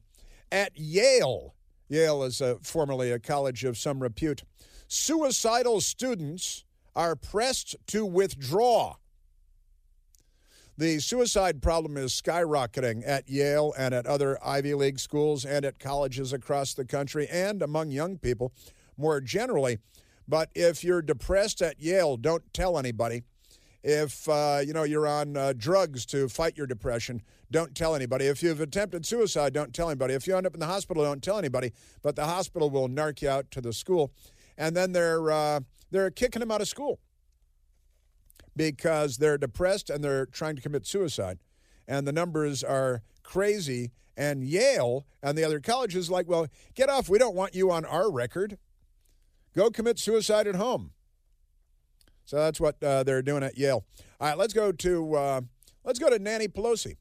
At 0.52 0.72
Yale, 0.76 1.56
Yale 1.90 2.24
is 2.24 2.42
uh, 2.42 2.56
formerly 2.62 3.12
a 3.12 3.20
college 3.20 3.64
of 3.64 3.78
some 3.78 4.02
repute, 4.02 4.44
suicidal 4.88 5.82
students 5.82 6.64
are 6.96 7.16
pressed 7.16 7.76
to 7.88 8.06
withdraw 8.06 8.96
the 10.80 11.00
suicide 11.00 11.60
problem 11.60 11.98
is 11.98 12.12
skyrocketing 12.12 13.02
at 13.04 13.28
Yale 13.28 13.74
and 13.80 13.96
at 13.96 14.06
other 14.06 14.38
Ivy 14.46 14.76
League 14.76 15.00
schools 15.00 15.44
and 15.44 15.66
at 15.66 15.80
colleges 15.80 16.34
across 16.34 16.76
the 16.76 16.86
country 16.86 17.28
and 17.32 17.64
among 17.64 17.90
young 17.90 18.20
people 18.20 18.54
more 18.96 19.20
generally. 19.20 19.80
But 20.28 20.52
if 20.54 20.84
you're 20.84 21.02
depressed 21.02 21.64
at 21.64 21.82
Yale, 21.82 22.16
don't 22.16 22.44
tell 22.54 22.78
anybody. 22.78 23.24
If 23.90 24.28
uh, 24.28 24.60
you 24.66 24.74
know 24.74 24.84
you're 24.84 25.08
on 25.08 25.38
uh, 25.38 25.54
drugs 25.56 26.06
to 26.08 26.28
fight 26.28 26.58
your 26.58 26.68
depression, 26.68 27.22
don't 27.50 27.74
tell 27.74 27.96
anybody. 27.96 28.26
If 28.26 28.44
you've 28.44 28.60
attempted 28.60 29.06
suicide, 29.06 29.54
don't 29.54 29.74
tell 29.74 29.88
anybody. 29.88 30.14
If 30.14 30.28
you 30.28 30.36
end 30.36 30.46
up 30.46 30.54
in 30.54 30.60
the 30.60 30.66
hospital, 30.66 31.06
don't 31.06 31.24
tell 31.24 31.38
anybody. 31.38 31.72
But 32.02 32.18
the 32.18 32.26
hospital 32.26 32.70
will 32.70 32.90
narc 32.90 33.22
you 33.22 33.30
out 33.30 33.50
to 33.52 33.62
the 33.62 33.72
school, 33.72 34.12
and 34.58 34.76
then 34.76 34.92
they're 34.92 35.32
uh, 35.32 35.62
they're 35.90 36.12
kicking 36.12 36.42
them 36.42 36.52
out 36.52 36.60
of 36.60 36.68
school 36.68 37.00
because 38.58 39.20
they're 39.20 39.38
depressed 39.38 39.90
and 39.90 40.04
they're 40.04 40.26
trying 40.26 40.58
to 40.58 40.62
commit 40.62 40.86
suicide. 40.86 41.40
And 41.88 42.06
the 42.06 42.12
numbers 42.12 42.66
are 42.66 43.04
crazy. 43.24 43.92
And 44.18 44.44
Yale 44.44 45.06
and 45.24 45.38
the 45.38 45.46
other 45.46 45.62
colleges 45.62 46.10
like, 46.10 46.28
well, 46.28 46.48
get 46.76 46.90
off. 46.90 47.08
We 47.08 47.20
don't 47.20 47.36
want 47.36 47.56
you 47.56 47.72
on 47.72 47.86
our 47.86 48.12
record. 48.12 48.58
Go 49.56 49.70
commit 49.70 49.98
suicide 49.98 50.46
at 50.46 50.56
home. 50.56 50.92
So 52.28 52.36
that's 52.36 52.60
what 52.60 52.84
uh, 52.84 53.04
they're 53.04 53.22
doing 53.22 53.42
at 53.42 53.58
Yale. 53.58 53.86
All 54.20 54.28
right, 54.28 54.38
let's 54.38 54.54
go 54.54 54.74
to 54.74 55.16
uh, 55.16 55.42
let's 55.86 55.98
go 55.98 56.10
to 56.10 56.20
Nancy 56.20 56.50
Pelosi. 56.50 56.98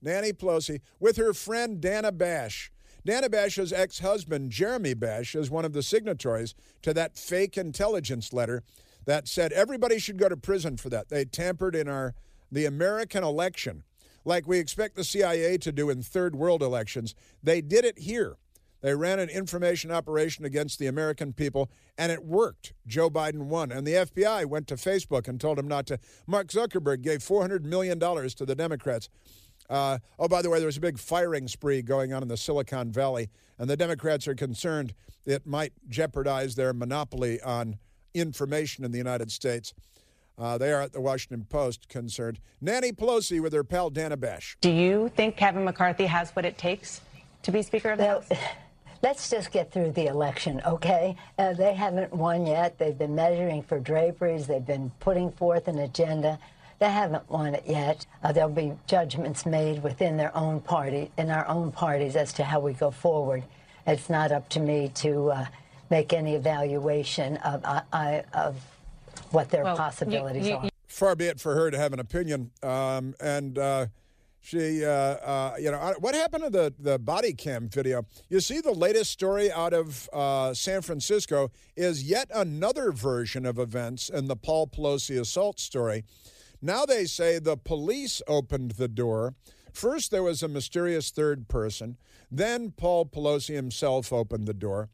Nancy 0.00 0.32
Pelosi 0.32 0.80
with 1.00 1.16
her 1.16 1.34
friend 1.34 1.80
Dana 1.80 2.12
Bash. 2.12 2.70
Dana 3.04 3.28
Bash's 3.28 3.72
ex-husband 3.72 4.52
Jeremy 4.52 4.94
Bash 4.94 5.34
is 5.34 5.50
one 5.50 5.64
of 5.64 5.72
the 5.72 5.82
signatories 5.82 6.54
to 6.82 6.94
that 6.94 7.18
fake 7.18 7.56
intelligence 7.56 8.32
letter 8.32 8.62
that 9.04 9.26
said 9.26 9.52
everybody 9.52 9.98
should 9.98 10.16
go 10.16 10.28
to 10.28 10.36
prison 10.36 10.76
for 10.76 10.90
that. 10.90 11.08
They 11.08 11.24
tampered 11.24 11.74
in 11.74 11.88
our 11.88 12.14
the 12.52 12.64
American 12.64 13.24
election 13.24 13.82
like 14.24 14.46
we 14.46 14.58
expect 14.58 14.94
the 14.94 15.04
CIA 15.04 15.58
to 15.58 15.72
do 15.72 15.90
in 15.90 16.02
third 16.02 16.36
world 16.36 16.62
elections. 16.62 17.16
They 17.42 17.60
did 17.60 17.84
it 17.84 17.98
here. 17.98 18.36
They 18.80 18.94
ran 18.94 19.18
an 19.18 19.28
information 19.28 19.90
operation 19.90 20.44
against 20.44 20.78
the 20.78 20.86
American 20.86 21.32
people, 21.32 21.70
and 21.96 22.12
it 22.12 22.24
worked. 22.24 22.74
Joe 22.86 23.10
Biden 23.10 23.46
won. 23.46 23.72
And 23.72 23.86
the 23.86 23.92
FBI 23.92 24.46
went 24.46 24.68
to 24.68 24.76
Facebook 24.76 25.26
and 25.26 25.40
told 25.40 25.58
him 25.58 25.66
not 25.66 25.86
to. 25.86 25.98
Mark 26.26 26.48
Zuckerberg 26.48 27.02
gave 27.02 27.20
$400 27.20 27.64
million 27.64 27.98
to 27.98 28.46
the 28.46 28.54
Democrats. 28.54 29.08
Uh, 29.68 29.98
oh, 30.18 30.28
by 30.28 30.40
the 30.42 30.48
way, 30.48 30.58
there 30.58 30.66
was 30.66 30.76
a 30.76 30.80
big 30.80 30.98
firing 30.98 31.46
spree 31.48 31.82
going 31.82 32.12
on 32.12 32.22
in 32.22 32.28
the 32.28 32.36
Silicon 32.36 32.90
Valley, 32.90 33.28
and 33.58 33.68
the 33.68 33.76
Democrats 33.76 34.26
are 34.26 34.34
concerned 34.34 34.94
it 35.26 35.46
might 35.46 35.72
jeopardize 35.88 36.54
their 36.54 36.72
monopoly 36.72 37.40
on 37.42 37.78
information 38.14 38.84
in 38.84 38.92
the 38.92 38.98
United 38.98 39.30
States. 39.30 39.74
Uh, 40.38 40.56
they 40.56 40.72
are 40.72 40.80
at 40.80 40.92
the 40.92 41.00
Washington 41.00 41.44
Post 41.50 41.88
concerned. 41.88 42.38
Nancy 42.60 42.92
Pelosi 42.92 43.40
with 43.40 43.52
her 43.52 43.64
pal 43.64 43.90
Dana 43.90 44.16
Bash. 44.16 44.56
Do 44.60 44.70
you 44.70 45.10
think 45.16 45.36
Kevin 45.36 45.64
McCarthy 45.64 46.06
has 46.06 46.30
what 46.30 46.44
it 46.44 46.56
takes 46.56 47.00
to 47.42 47.50
be 47.50 47.60
Speaker 47.60 47.90
of 47.90 47.98
the 47.98 48.04
well, 48.04 48.20
House? 48.20 48.38
Let's 49.00 49.30
just 49.30 49.52
get 49.52 49.70
through 49.70 49.92
the 49.92 50.06
election, 50.06 50.60
okay? 50.66 51.14
Uh, 51.38 51.52
they 51.52 51.72
haven't 51.72 52.12
won 52.12 52.46
yet. 52.46 52.78
They've 52.78 52.98
been 52.98 53.14
measuring 53.14 53.62
for 53.62 53.78
draperies. 53.78 54.48
They've 54.48 54.64
been 54.64 54.90
putting 54.98 55.30
forth 55.30 55.68
an 55.68 55.78
agenda. 55.78 56.38
They 56.80 56.90
haven't 56.90 57.28
won 57.30 57.54
it 57.54 57.62
yet. 57.64 58.06
Uh, 58.24 58.32
there'll 58.32 58.50
be 58.50 58.72
judgments 58.88 59.46
made 59.46 59.84
within 59.84 60.16
their 60.16 60.36
own 60.36 60.60
party, 60.60 61.12
in 61.16 61.30
our 61.30 61.46
own 61.46 61.70
parties, 61.70 62.16
as 62.16 62.32
to 62.34 62.44
how 62.44 62.58
we 62.58 62.72
go 62.72 62.90
forward. 62.90 63.44
It's 63.86 64.10
not 64.10 64.32
up 64.32 64.48
to 64.50 64.60
me 64.60 64.90
to 64.96 65.30
uh, 65.30 65.46
make 65.90 66.12
any 66.12 66.34
evaluation 66.34 67.36
of, 67.38 67.64
uh, 67.64 68.22
of 68.34 68.60
what 69.30 69.48
their 69.50 69.62
well, 69.62 69.76
possibilities 69.76 70.46
you, 70.46 70.52
you, 70.52 70.58
are. 70.58 70.68
Far 70.88 71.14
be 71.14 71.26
it 71.26 71.38
for 71.38 71.54
her 71.54 71.70
to 71.70 71.78
have 71.78 71.92
an 71.92 72.00
opinion. 72.00 72.50
Um, 72.64 73.14
and 73.20 73.58
uh, 73.58 73.86
She, 74.48 74.82
uh, 74.82 74.88
uh, 74.88 75.56
you 75.60 75.70
know, 75.70 75.94
what 75.98 76.14
happened 76.14 76.44
to 76.44 76.48
the, 76.48 76.72
the 76.78 76.98
body 76.98 77.34
cam 77.34 77.68
video? 77.68 78.06
You 78.30 78.40
see, 78.40 78.62
the 78.62 78.72
latest 78.72 79.10
story 79.10 79.52
out 79.52 79.74
of 79.74 80.08
uh, 80.10 80.54
San 80.54 80.80
Francisco 80.80 81.50
is 81.76 82.02
yet 82.02 82.30
another 82.34 82.90
version 82.90 83.44
of 83.44 83.58
events 83.58 84.08
in 84.08 84.26
the 84.26 84.36
Paul 84.36 84.66
Pelosi 84.66 85.20
assault 85.20 85.60
story. 85.60 86.02
Now 86.62 86.86
they 86.86 87.04
say 87.04 87.38
the 87.38 87.58
police 87.58 88.22
opened 88.26 88.70
the 88.72 88.88
door. 88.88 89.34
First, 89.74 90.10
there 90.10 90.22
was 90.22 90.42
a 90.42 90.48
mysterious 90.48 91.10
third 91.10 91.48
person. 91.48 91.98
Then 92.30 92.70
Paul 92.70 93.04
Pelosi 93.04 93.54
himself 93.54 94.14
opened 94.14 94.46
the 94.46 94.54
door. 94.54 94.88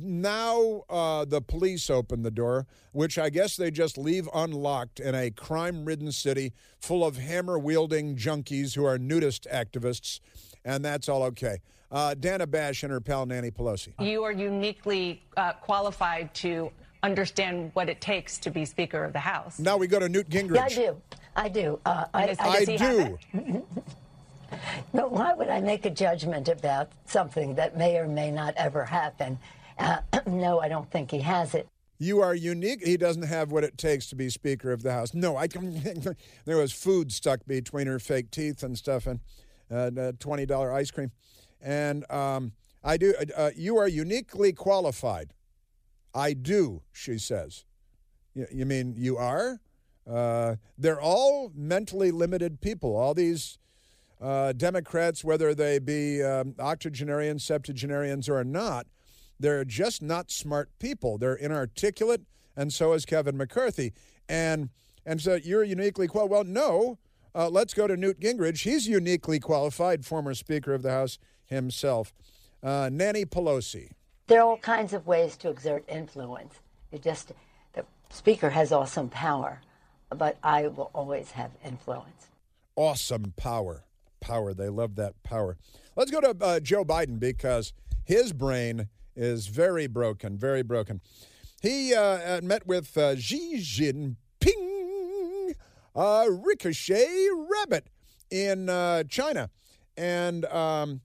Now 0.00 0.84
uh, 0.88 1.24
the 1.24 1.40
police 1.40 1.90
open 1.90 2.22
the 2.22 2.30
door, 2.30 2.66
which 2.92 3.18
I 3.18 3.30
guess 3.30 3.56
they 3.56 3.70
just 3.70 3.98
leave 3.98 4.28
unlocked 4.34 5.00
in 5.00 5.14
a 5.14 5.30
crime 5.30 5.84
ridden 5.84 6.12
city 6.12 6.52
full 6.78 7.04
of 7.04 7.18
hammer 7.18 7.58
wielding 7.58 8.16
junkies 8.16 8.74
who 8.74 8.84
are 8.84 8.98
nudist 8.98 9.46
activists, 9.52 10.20
and 10.64 10.84
that's 10.84 11.08
all 11.08 11.22
okay. 11.24 11.58
Uh, 11.90 12.14
Dana 12.14 12.46
Bash 12.46 12.82
and 12.82 12.92
her 12.92 13.00
pal 13.00 13.26
Nanny 13.26 13.50
Pelosi. 13.50 13.92
You 14.00 14.24
are 14.24 14.32
uniquely 14.32 15.22
uh, 15.36 15.52
qualified 15.54 16.32
to 16.36 16.70
understand 17.02 17.70
what 17.74 17.88
it 17.88 18.00
takes 18.00 18.38
to 18.38 18.50
be 18.50 18.64
Speaker 18.64 19.04
of 19.04 19.12
the 19.12 19.18
House. 19.18 19.58
Now 19.58 19.76
we 19.76 19.86
go 19.86 19.98
to 19.98 20.08
Newt 20.08 20.28
Gingrich. 20.30 20.54
Yeah, 20.54 20.64
I 20.64 20.68
do. 20.68 20.96
I 21.34 21.48
do. 21.48 21.80
Uh, 21.84 22.04
I, 22.14 22.36
I, 22.38 22.48
I 22.48 22.64
do. 22.64 23.18
but 24.94 25.12
why 25.12 25.34
would 25.34 25.48
I 25.48 25.60
make 25.60 25.84
a 25.84 25.90
judgment 25.90 26.48
about 26.48 26.90
something 27.06 27.54
that 27.56 27.76
may 27.76 27.98
or 27.98 28.06
may 28.06 28.30
not 28.30 28.54
ever 28.56 28.84
happen? 28.84 29.38
Uh, 29.78 29.98
no, 30.26 30.60
I 30.60 30.68
don't 30.68 30.90
think 30.90 31.10
he 31.10 31.20
has 31.20 31.54
it. 31.54 31.68
You 31.98 32.20
are 32.20 32.34
unique. 32.34 32.84
He 32.84 32.96
doesn't 32.96 33.22
have 33.22 33.52
what 33.52 33.62
it 33.62 33.78
takes 33.78 34.08
to 34.08 34.16
be 34.16 34.28
Speaker 34.28 34.72
of 34.72 34.82
the 34.82 34.92
House. 34.92 35.14
No, 35.14 35.36
I 35.36 35.46
can. 35.46 36.16
there 36.44 36.56
was 36.56 36.72
food 36.72 37.12
stuck 37.12 37.46
between 37.46 37.86
her 37.86 37.98
fake 37.98 38.30
teeth 38.30 38.62
and 38.62 38.76
stuff, 38.76 39.06
and 39.06 39.20
uh, 39.70 40.12
twenty 40.18 40.44
dollar 40.44 40.72
ice 40.72 40.90
cream. 40.90 41.12
And 41.60 42.10
um, 42.10 42.52
I 42.82 42.96
do. 42.96 43.14
Uh, 43.36 43.50
you 43.54 43.76
are 43.76 43.86
uniquely 43.86 44.52
qualified. 44.52 45.32
I 46.14 46.32
do, 46.32 46.82
she 46.92 47.18
says. 47.18 47.64
You, 48.34 48.46
you 48.52 48.66
mean 48.66 48.94
you 48.96 49.16
are? 49.16 49.60
Uh, 50.10 50.56
they're 50.76 51.00
all 51.00 51.52
mentally 51.54 52.10
limited 52.10 52.60
people. 52.60 52.96
All 52.96 53.14
these 53.14 53.58
uh, 54.20 54.52
Democrats, 54.52 55.22
whether 55.22 55.54
they 55.54 55.78
be 55.78 56.22
um, 56.22 56.54
octogenarians, 56.58 57.44
septuagenarians, 57.44 58.28
or 58.28 58.42
not, 58.44 58.86
they're 59.38 59.64
just 59.64 60.02
not 60.02 60.30
smart 60.30 60.70
people. 60.78 61.18
They're 61.18 61.34
inarticulate, 61.34 62.22
and 62.56 62.72
so 62.72 62.92
is 62.92 63.04
Kevin 63.04 63.36
McCarthy. 63.36 63.92
And 64.28 64.70
and 65.04 65.20
so 65.20 65.34
you're 65.34 65.64
uniquely 65.64 66.06
qualified. 66.08 66.30
Well, 66.30 66.44
no. 66.44 66.98
Uh, 67.34 67.48
let's 67.48 67.72
go 67.72 67.86
to 67.86 67.96
Newt 67.96 68.20
Gingrich. 68.20 68.62
He's 68.62 68.86
uniquely 68.86 69.40
qualified, 69.40 70.04
former 70.04 70.34
Speaker 70.34 70.74
of 70.74 70.82
the 70.82 70.90
House 70.90 71.18
himself. 71.46 72.12
Uh, 72.62 72.90
Nanny 72.92 73.24
Pelosi. 73.24 73.92
There 74.26 74.40
are 74.40 74.50
all 74.50 74.58
kinds 74.58 74.92
of 74.92 75.06
ways 75.06 75.36
to 75.38 75.48
exert 75.48 75.84
influence. 75.88 76.60
You 76.92 76.98
just 76.98 77.32
the 77.72 77.84
Speaker 78.10 78.50
has 78.50 78.70
awesome 78.70 79.08
power, 79.08 79.60
but 80.10 80.36
I 80.42 80.68
will 80.68 80.90
always 80.94 81.32
have 81.32 81.50
influence. 81.64 82.28
Awesome 82.76 83.32
power, 83.36 83.84
power. 84.20 84.54
They 84.54 84.68
love 84.68 84.94
that 84.96 85.20
power. 85.22 85.56
Let's 85.96 86.10
go 86.10 86.20
to 86.20 86.36
uh, 86.40 86.60
Joe 86.60 86.84
Biden 86.84 87.18
because 87.18 87.72
his 88.04 88.32
brain 88.32 88.88
is 89.16 89.46
very 89.46 89.86
broken, 89.86 90.38
very 90.38 90.62
broken. 90.62 91.00
He 91.60 91.94
uh, 91.94 92.40
met 92.42 92.66
with 92.66 92.96
uh, 92.96 93.16
Xi 93.16 93.58
Jinping, 93.58 95.54
uh, 95.94 96.26
Ricochet 96.28 97.28
Rabbit, 97.48 97.88
in 98.32 98.68
uh, 98.68 99.04
China, 99.04 99.50
and 99.96 100.44
um, 100.46 101.02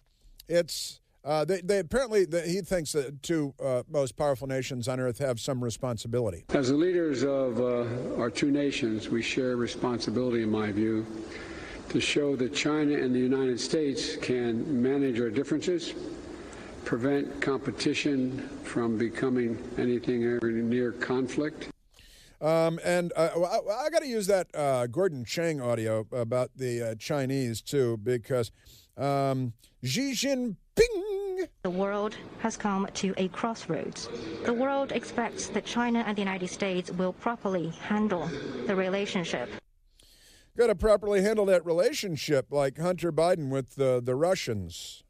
it's. 0.47 1.01
Uh, 1.25 1.43
they, 1.43 1.59
they, 1.59 1.79
apparently 1.79 2.25
he 2.45 2.61
thinks 2.61 2.93
that 2.93 3.21
two 3.21 3.53
uh, 3.61 3.83
most 3.89 4.15
powerful 4.15 4.47
nations 4.47 4.87
on 4.87 4.97
earth 4.97 5.17
have 5.17 5.41
some 5.41 5.61
responsibility. 5.61 6.45
As 6.53 6.69
the 6.69 6.75
leaders 6.75 7.23
of 7.23 7.59
uh, 7.59 8.17
our 8.17 8.29
two 8.29 8.49
nations, 8.49 9.09
we 9.09 9.21
share 9.21 9.57
responsibility, 9.57 10.43
in 10.43 10.49
my 10.49 10.71
view, 10.71 11.05
to 11.89 11.99
show 11.99 12.37
that 12.37 12.53
China 12.53 12.93
and 12.93 13.13
the 13.13 13.19
United 13.19 13.59
States 13.59 14.15
can 14.15 14.81
manage 14.81 15.19
our 15.19 15.29
differences 15.29 15.95
prevent 16.88 17.41
competition 17.41 18.39
from 18.63 18.97
becoming 18.97 19.62
anything 19.78 20.39
near 20.69 20.93
conflict? 20.93 21.67
Um, 22.39 22.80
and 22.82 23.12
uh, 23.17 23.30
I, 23.36 23.88
I 23.88 23.89
got 23.89 24.04
to 24.04 24.08
use 24.08 24.26
that 24.28 24.47
uh, 24.56 24.88
Gordon 24.88 25.26
Chang 25.26 25.60
audio 25.60 26.08
about 26.13 26.52
the 26.56 26.91
uh, 26.91 26.95
Chinese 26.95 27.62
too, 27.62 27.97
because 27.97 28.54
um, 28.95 29.52
Xi 29.84 30.13
Jinping. 30.13 30.56
The 31.63 31.69
world 31.69 32.15
has 32.39 32.56
come 32.56 32.88
to 32.93 33.13
a 33.17 33.28
crossroads. 33.28 34.08
The 34.45 34.54
world 34.54 34.93
expects 34.93 35.47
that 35.47 35.65
China 35.65 36.06
and 36.08 36.15
the 36.15 36.21
United 36.21 36.47
States 36.47 36.89
will 36.89 37.12
properly 37.12 37.67
handle 37.82 38.30
the 38.65 38.78
relationship. 38.78 39.50
Got 40.56 40.67
to 40.67 40.76
properly 40.76 41.21
handle 41.21 41.45
that 41.47 41.65
relationship, 41.65 42.45
like 42.50 42.78
Hunter 42.78 43.12
Biden 43.12 43.50
with 43.50 43.76
the 43.76 44.02
the 44.02 44.15
Russians. 44.15 45.04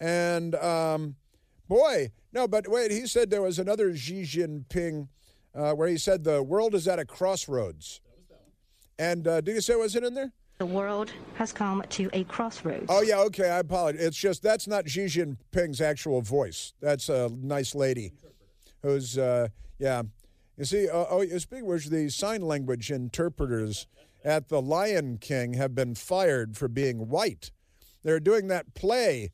And 0.00 0.54
um, 0.56 1.16
boy, 1.68 2.10
no, 2.32 2.48
but 2.48 2.68
wait, 2.68 2.90
he 2.90 3.06
said 3.06 3.30
there 3.30 3.42
was 3.42 3.58
another 3.58 3.96
Xi 3.96 4.22
Jinping 4.22 5.08
uh, 5.54 5.72
where 5.72 5.88
he 5.88 5.96
said 5.96 6.24
the 6.24 6.42
world 6.42 6.74
is 6.74 6.88
at 6.88 6.98
a 6.98 7.04
crossroads. 7.04 8.00
And 8.98 9.26
uh, 9.26 9.40
did 9.40 9.54
you 9.54 9.60
say 9.60 9.74
was 9.74 9.96
it 9.96 10.04
in 10.04 10.14
there? 10.14 10.32
The 10.58 10.66
world 10.66 11.10
has 11.34 11.52
come 11.52 11.82
to 11.90 12.08
a 12.12 12.24
crossroads. 12.24 12.86
Oh 12.88 13.02
yeah, 13.02 13.18
okay. 13.22 13.50
I 13.50 13.58
apologize. 13.58 14.04
It's 14.04 14.16
just 14.16 14.42
that's 14.42 14.68
not 14.68 14.88
Xi 14.88 15.06
Jinping's 15.06 15.80
actual 15.80 16.22
voice. 16.22 16.74
That's 16.80 17.08
a 17.08 17.28
nice 17.40 17.74
lady, 17.74 18.12
who's 18.82 19.18
uh, 19.18 19.48
yeah. 19.78 20.02
You 20.56 20.64
see, 20.64 20.88
uh, 20.88 21.06
oh, 21.10 21.26
speaking 21.38 21.66
which, 21.66 21.86
the 21.86 22.08
sign 22.08 22.42
language 22.42 22.92
interpreters 22.92 23.88
at 24.24 24.48
the 24.48 24.62
Lion 24.62 25.18
King 25.18 25.54
have 25.54 25.74
been 25.74 25.96
fired 25.96 26.56
for 26.56 26.68
being 26.68 27.08
white. 27.08 27.50
They're 28.04 28.20
doing 28.20 28.46
that 28.48 28.74
play 28.74 29.32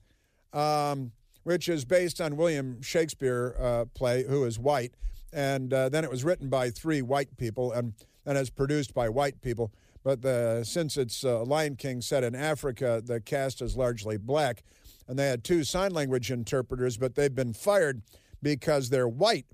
um, 0.53 1.13
which 1.45 1.69
is 1.69 1.85
based 1.85 2.21
on 2.21 2.37
William 2.37 2.81
Shakespeare 2.83 3.55
uh, 3.59 3.85
play, 3.95 4.25
who 4.25 4.45
is 4.45 4.59
white, 4.59 4.95
and 5.33 5.73
uh, 5.73 5.89
then 5.89 6.05
it 6.05 6.11
was 6.11 6.25
written 6.25 6.49
by 6.49 6.71
three 6.71 7.03
white 7.03 7.37
people 7.37 7.73
and 7.73 7.95
and 8.27 8.37
is 8.37 8.51
produced 8.51 8.95
by 8.95 9.09
white 9.09 9.41
people. 9.41 9.73
But 10.03 10.23
the, 10.23 10.63
since 10.65 10.97
it's 10.97 11.25
uh, 11.25 11.43
Lion 11.45 11.77
King 11.77 12.01
set 12.01 12.25
in 12.25 12.35
Africa, 12.35 13.03
the 13.05 13.21
cast 13.21 13.61
is 13.61 13.77
largely 13.77 14.17
black, 14.17 14.63
and 15.09 15.19
they 15.19 15.27
had 15.27 15.45
two 15.45 15.65
sign 15.65 15.93
language 15.93 16.31
interpreters, 16.31 16.97
but 16.97 17.15
they've 17.15 17.35
been 17.35 17.53
fired 17.53 18.03
because 18.43 18.89
they're 18.89 19.09
white, 19.09 19.47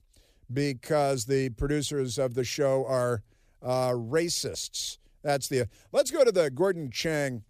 because 0.53 1.25
the 1.25 1.51
producers 1.51 2.19
of 2.19 2.35
the 2.35 2.45
show 2.45 2.85
are 2.87 3.23
uh, 3.63 3.91
racists. 3.91 4.99
That's 5.23 5.49
the. 5.49 5.69
Let's 5.93 6.11
go 6.11 6.25
to 6.25 6.31
the 6.31 6.51
Gordon 6.51 6.91
Chang 6.91 7.43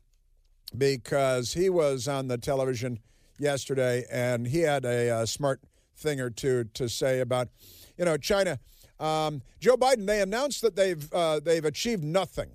because 0.76 1.52
he 1.52 1.68
was 1.68 2.08
on 2.08 2.28
the 2.28 2.38
television 2.38 3.00
yesterday, 3.38 4.04
and 4.10 4.46
he 4.46 4.60
had 4.60 4.84
a, 4.84 5.10
uh, 5.10 5.26
smart 5.26 5.60
thing 5.96 6.20
or 6.20 6.30
two 6.30 6.64
to 6.74 6.88
say 6.88 7.20
about, 7.20 7.48
you 7.96 8.04
know, 8.04 8.16
China. 8.16 8.58
Um, 8.98 9.42
Joe 9.60 9.76
Biden. 9.76 10.06
They 10.06 10.20
announced 10.20 10.62
that 10.62 10.76
they've 10.76 11.12
uh, 11.12 11.40
they've 11.40 11.64
achieved 11.64 12.02
nothing 12.02 12.52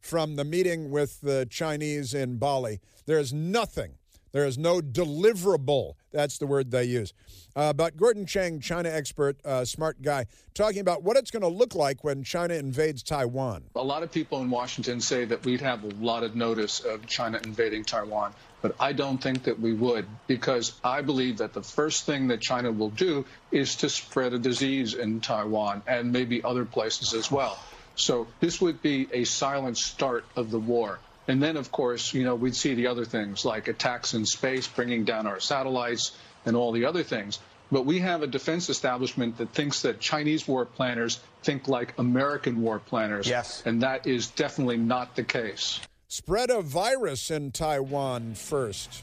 from 0.00 0.36
the 0.36 0.44
meeting 0.44 0.90
with 0.90 1.20
the 1.20 1.46
Chinese 1.50 2.14
in 2.14 2.36
Bali. 2.36 2.80
There 3.06 3.18
is 3.18 3.32
nothing. 3.32 3.94
There 4.34 4.44
is 4.44 4.58
no 4.58 4.80
deliverable. 4.80 5.94
That's 6.12 6.38
the 6.38 6.46
word 6.46 6.72
they 6.72 6.84
use. 6.84 7.14
Uh, 7.54 7.72
but 7.72 7.96
Gordon 7.96 8.26
Chang, 8.26 8.58
China 8.58 8.88
expert, 8.88 9.36
uh, 9.44 9.64
smart 9.64 10.02
guy, 10.02 10.26
talking 10.54 10.80
about 10.80 11.04
what 11.04 11.16
it's 11.16 11.30
going 11.30 11.42
to 11.42 11.48
look 11.48 11.76
like 11.76 12.02
when 12.02 12.24
China 12.24 12.54
invades 12.54 13.04
Taiwan. 13.04 13.62
A 13.76 13.82
lot 13.82 14.02
of 14.02 14.10
people 14.10 14.42
in 14.42 14.50
Washington 14.50 15.00
say 15.00 15.24
that 15.24 15.44
we'd 15.44 15.60
have 15.60 15.84
a 15.84 15.94
lot 16.00 16.24
of 16.24 16.34
notice 16.34 16.80
of 16.80 17.06
China 17.06 17.40
invading 17.44 17.84
Taiwan 17.84 18.34
but 18.64 18.74
I 18.80 18.94
don't 18.94 19.18
think 19.18 19.42
that 19.42 19.60
we 19.60 19.74
would 19.74 20.06
because 20.26 20.72
I 20.82 21.02
believe 21.02 21.36
that 21.36 21.52
the 21.52 21.62
first 21.62 22.06
thing 22.06 22.28
that 22.28 22.40
China 22.40 22.72
will 22.72 22.88
do 22.88 23.26
is 23.52 23.76
to 23.76 23.90
spread 23.90 24.32
a 24.32 24.38
disease 24.38 24.94
in 24.94 25.20
Taiwan 25.20 25.82
and 25.86 26.12
maybe 26.12 26.42
other 26.42 26.64
places 26.64 27.12
as 27.12 27.30
well. 27.30 27.58
So 27.94 28.26
this 28.40 28.62
would 28.62 28.80
be 28.80 29.06
a 29.12 29.24
silent 29.24 29.76
start 29.76 30.24
of 30.34 30.50
the 30.50 30.58
war. 30.58 30.98
And 31.26 31.42
then, 31.42 31.56
of 31.56 31.72
course, 31.72 32.12
you 32.12 32.24
know, 32.24 32.34
we'd 32.34 32.56
see 32.56 32.74
the 32.74 32.88
other 32.88 33.04
things 33.04 33.44
like 33.44 33.68
attacks 33.68 34.14
in 34.14 34.26
space, 34.26 34.66
bringing 34.66 35.04
down 35.04 35.26
our 35.26 35.40
satellites, 35.40 36.12
and 36.44 36.56
all 36.56 36.72
the 36.72 36.84
other 36.84 37.02
things. 37.02 37.38
But 37.72 37.86
we 37.86 38.00
have 38.00 38.22
a 38.22 38.26
defense 38.26 38.68
establishment 38.68 39.38
that 39.38 39.52
thinks 39.52 39.82
that 39.82 39.98
Chinese 39.98 40.46
war 40.46 40.64
planners 40.66 41.18
think 41.42 41.66
like 41.66 41.98
American 41.98 42.60
war 42.60 42.78
planners. 42.78 43.26
Yes. 43.26 43.62
And 43.64 43.82
that 43.82 44.06
is 44.06 44.28
definitely 44.28 44.76
not 44.76 45.16
the 45.16 45.24
case. 45.24 45.80
Spread 46.08 46.50
a 46.50 46.60
virus 46.60 47.30
in 47.30 47.50
Taiwan 47.50 48.34
first. 48.34 49.02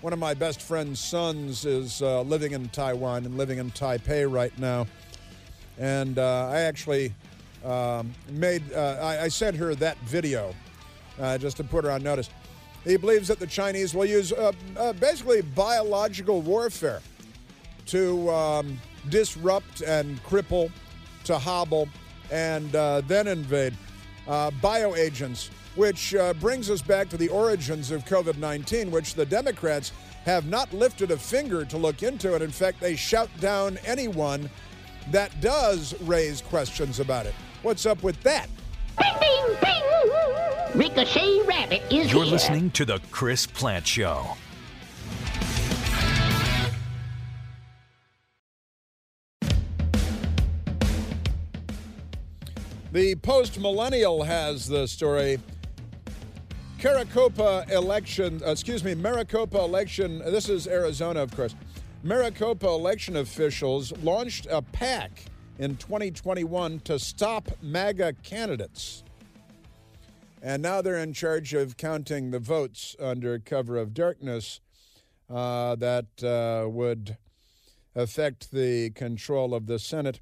One 0.00 0.12
of 0.12 0.18
my 0.18 0.34
best 0.34 0.60
friend's 0.60 1.00
sons 1.00 1.64
is 1.64 2.02
uh, 2.02 2.22
living 2.22 2.52
in 2.52 2.68
Taiwan 2.68 3.24
and 3.24 3.36
living 3.38 3.58
in 3.58 3.70
Taipei 3.70 4.30
right 4.30 4.56
now. 4.58 4.86
And 5.78 6.18
uh, 6.18 6.48
I 6.52 6.60
actually 6.60 7.14
um, 7.64 8.12
made, 8.30 8.72
uh, 8.72 8.98
I, 9.00 9.22
I, 9.22 9.28
sent 9.28 9.56
her 9.56 9.74
that 9.76 9.98
video 10.00 10.54
uh, 11.20 11.38
just 11.38 11.56
to 11.58 11.64
put 11.64 11.84
her 11.84 11.90
on 11.90 12.02
notice. 12.02 12.30
He 12.84 12.96
believes 12.96 13.28
that 13.28 13.38
the 13.38 13.46
Chinese 13.46 13.94
will 13.94 14.04
use 14.04 14.32
uh, 14.32 14.52
uh, 14.76 14.92
basically 14.94 15.42
biological 15.42 16.40
warfare 16.40 17.02
to 17.86 18.30
um, 18.30 18.78
disrupt 19.08 19.80
and 19.82 20.22
cripple, 20.24 20.70
to 21.24 21.38
hobble, 21.38 21.88
and 22.30 22.74
uh, 22.74 23.02
then 23.06 23.26
invade. 23.26 23.74
Uh, 24.26 24.50
bioagents, 24.62 25.48
which 25.74 26.14
uh, 26.14 26.34
brings 26.34 26.70
us 26.70 26.82
back 26.82 27.08
to 27.08 27.16
the 27.16 27.28
origins 27.30 27.90
of 27.90 28.04
COVID 28.04 28.36
19, 28.36 28.90
which 28.90 29.14
the 29.14 29.24
Democrats 29.24 29.92
have 30.24 30.46
not 30.46 30.70
lifted 30.74 31.10
a 31.10 31.16
finger 31.16 31.64
to 31.64 31.78
look 31.78 32.02
into 32.02 32.34
it. 32.34 32.42
In 32.42 32.50
fact, 32.50 32.80
they 32.80 32.94
shout 32.94 33.30
down 33.40 33.78
anyone 33.86 34.50
that 35.10 35.40
does 35.40 35.98
raise 36.02 36.42
questions 36.42 37.00
about 37.00 37.24
it. 37.24 37.34
What's 37.62 37.86
up 37.86 38.02
with 38.02 38.20
that? 38.22 38.48
Bing, 38.98 39.14
bing, 39.20 39.56
bing! 39.62 39.97
Ricochet 40.78 41.40
Rabbit 41.44 41.82
is 41.92 42.12
You're 42.12 42.22
here. 42.22 42.34
listening 42.34 42.70
to 42.70 42.84
The 42.84 43.00
Chris 43.10 43.48
Plante 43.48 43.84
Show. 43.84 44.36
The 52.92 53.16
post 53.16 53.58
millennial 53.58 54.22
has 54.22 54.68
the 54.68 54.86
story. 54.86 55.40
Maricopa 56.80 57.64
election, 57.72 58.40
uh, 58.46 58.52
excuse 58.52 58.84
me, 58.84 58.94
Maricopa 58.94 59.58
election. 59.58 60.20
This 60.20 60.48
is 60.48 60.68
Arizona, 60.68 61.24
of 61.24 61.34
course. 61.34 61.56
Maricopa 62.04 62.68
election 62.68 63.16
officials 63.16 63.90
launched 64.04 64.46
a 64.48 64.62
PAC 64.62 65.24
in 65.58 65.74
2021 65.74 66.78
to 66.80 67.00
stop 67.00 67.50
MAGA 67.62 68.12
candidates. 68.22 69.02
And 70.42 70.62
now 70.62 70.82
they're 70.82 70.98
in 70.98 71.12
charge 71.12 71.52
of 71.54 71.76
counting 71.76 72.30
the 72.30 72.38
votes 72.38 72.94
under 73.00 73.38
cover 73.38 73.76
of 73.76 73.94
darkness 73.94 74.60
uh, 75.28 75.74
that 75.76 76.22
uh, 76.22 76.68
would 76.68 77.16
affect 77.94 78.52
the 78.52 78.90
control 78.90 79.54
of 79.54 79.66
the 79.66 79.78
Senate. 79.78 80.20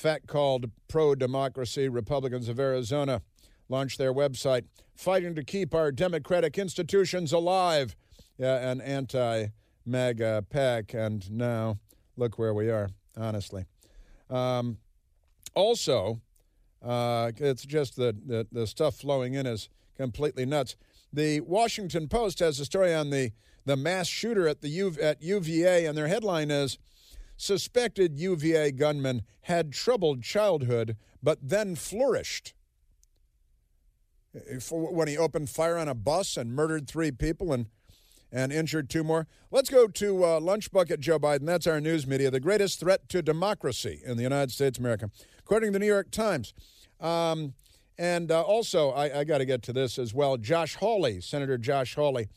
PAC 0.00 0.26
called 0.26 0.70
Pro 0.88 1.14
Democracy 1.14 1.88
Republicans 1.88 2.48
of 2.48 2.60
Arizona 2.60 3.22
launched 3.68 3.98
their 3.98 4.12
website, 4.12 4.64
fighting 4.94 5.34
to 5.34 5.44
keep 5.44 5.74
our 5.74 5.90
democratic 5.90 6.58
institutions 6.58 7.32
alive. 7.32 7.96
Yeah, 8.38 8.68
an 8.68 8.80
anti 8.80 9.46
MAGA 9.86 10.46
PAC. 10.50 10.92
And 10.92 11.30
now 11.30 11.78
look 12.16 12.38
where 12.38 12.52
we 12.52 12.70
are, 12.70 12.90
honestly. 13.16 13.64
Um, 14.28 14.78
also, 15.54 16.20
uh, 16.86 17.32
it's 17.36 17.64
just 17.64 17.96
that 17.96 18.28
the, 18.28 18.46
the 18.52 18.66
stuff 18.66 18.96
flowing 18.96 19.34
in 19.34 19.46
is 19.46 19.68
completely 19.96 20.46
nuts. 20.46 20.76
The 21.12 21.40
Washington 21.40 22.08
Post 22.08 22.38
has 22.40 22.60
a 22.60 22.64
story 22.64 22.94
on 22.94 23.10
the, 23.10 23.32
the 23.64 23.76
mass 23.76 24.06
shooter 24.06 24.46
at 24.46 24.60
the 24.60 24.68
U, 24.68 24.94
at 25.00 25.22
UVA, 25.22 25.86
and 25.86 25.96
their 25.96 26.08
headline 26.08 26.50
is 26.50 26.78
Suspected 27.36 28.18
UVA 28.18 28.72
gunman 28.72 29.22
had 29.42 29.72
troubled 29.72 30.22
childhood, 30.22 30.96
but 31.22 31.38
then 31.42 31.74
flourished. 31.76 32.54
When 34.70 35.08
he 35.08 35.16
opened 35.18 35.50
fire 35.50 35.76
on 35.76 35.88
a 35.88 35.94
bus 35.94 36.36
and 36.36 36.54
murdered 36.54 36.88
three 36.88 37.10
people 37.10 37.52
and 37.52 37.66
and 38.32 38.52
injured 38.52 38.90
two 38.90 39.04
more. 39.04 39.28
Let's 39.52 39.70
go 39.70 39.86
to 39.86 40.24
uh, 40.24 40.40
Lunch 40.40 40.72
Bucket 40.72 40.98
Joe 40.98 41.18
Biden. 41.18 41.46
That's 41.46 41.66
our 41.66 41.80
news 41.80 42.08
media. 42.08 42.28
The 42.28 42.40
greatest 42.40 42.80
threat 42.80 43.08
to 43.10 43.22
democracy 43.22 44.02
in 44.04 44.16
the 44.16 44.24
United 44.24 44.50
States 44.50 44.78
of 44.78 44.84
America, 44.84 45.10
according 45.38 45.68
to 45.68 45.74
the 45.74 45.78
New 45.78 45.86
York 45.86 46.10
Times. 46.10 46.52
Um, 47.00 47.54
and 47.98 48.30
uh, 48.30 48.42
also, 48.42 48.90
I, 48.90 49.20
I 49.20 49.24
got 49.24 49.38
to 49.38 49.46
get 49.46 49.62
to 49.64 49.72
this 49.72 49.98
as 49.98 50.12
well. 50.12 50.36
Josh 50.36 50.74
Hawley, 50.76 51.20
Senator 51.20 51.56
Josh 51.56 51.94
Hawley, 51.94 52.28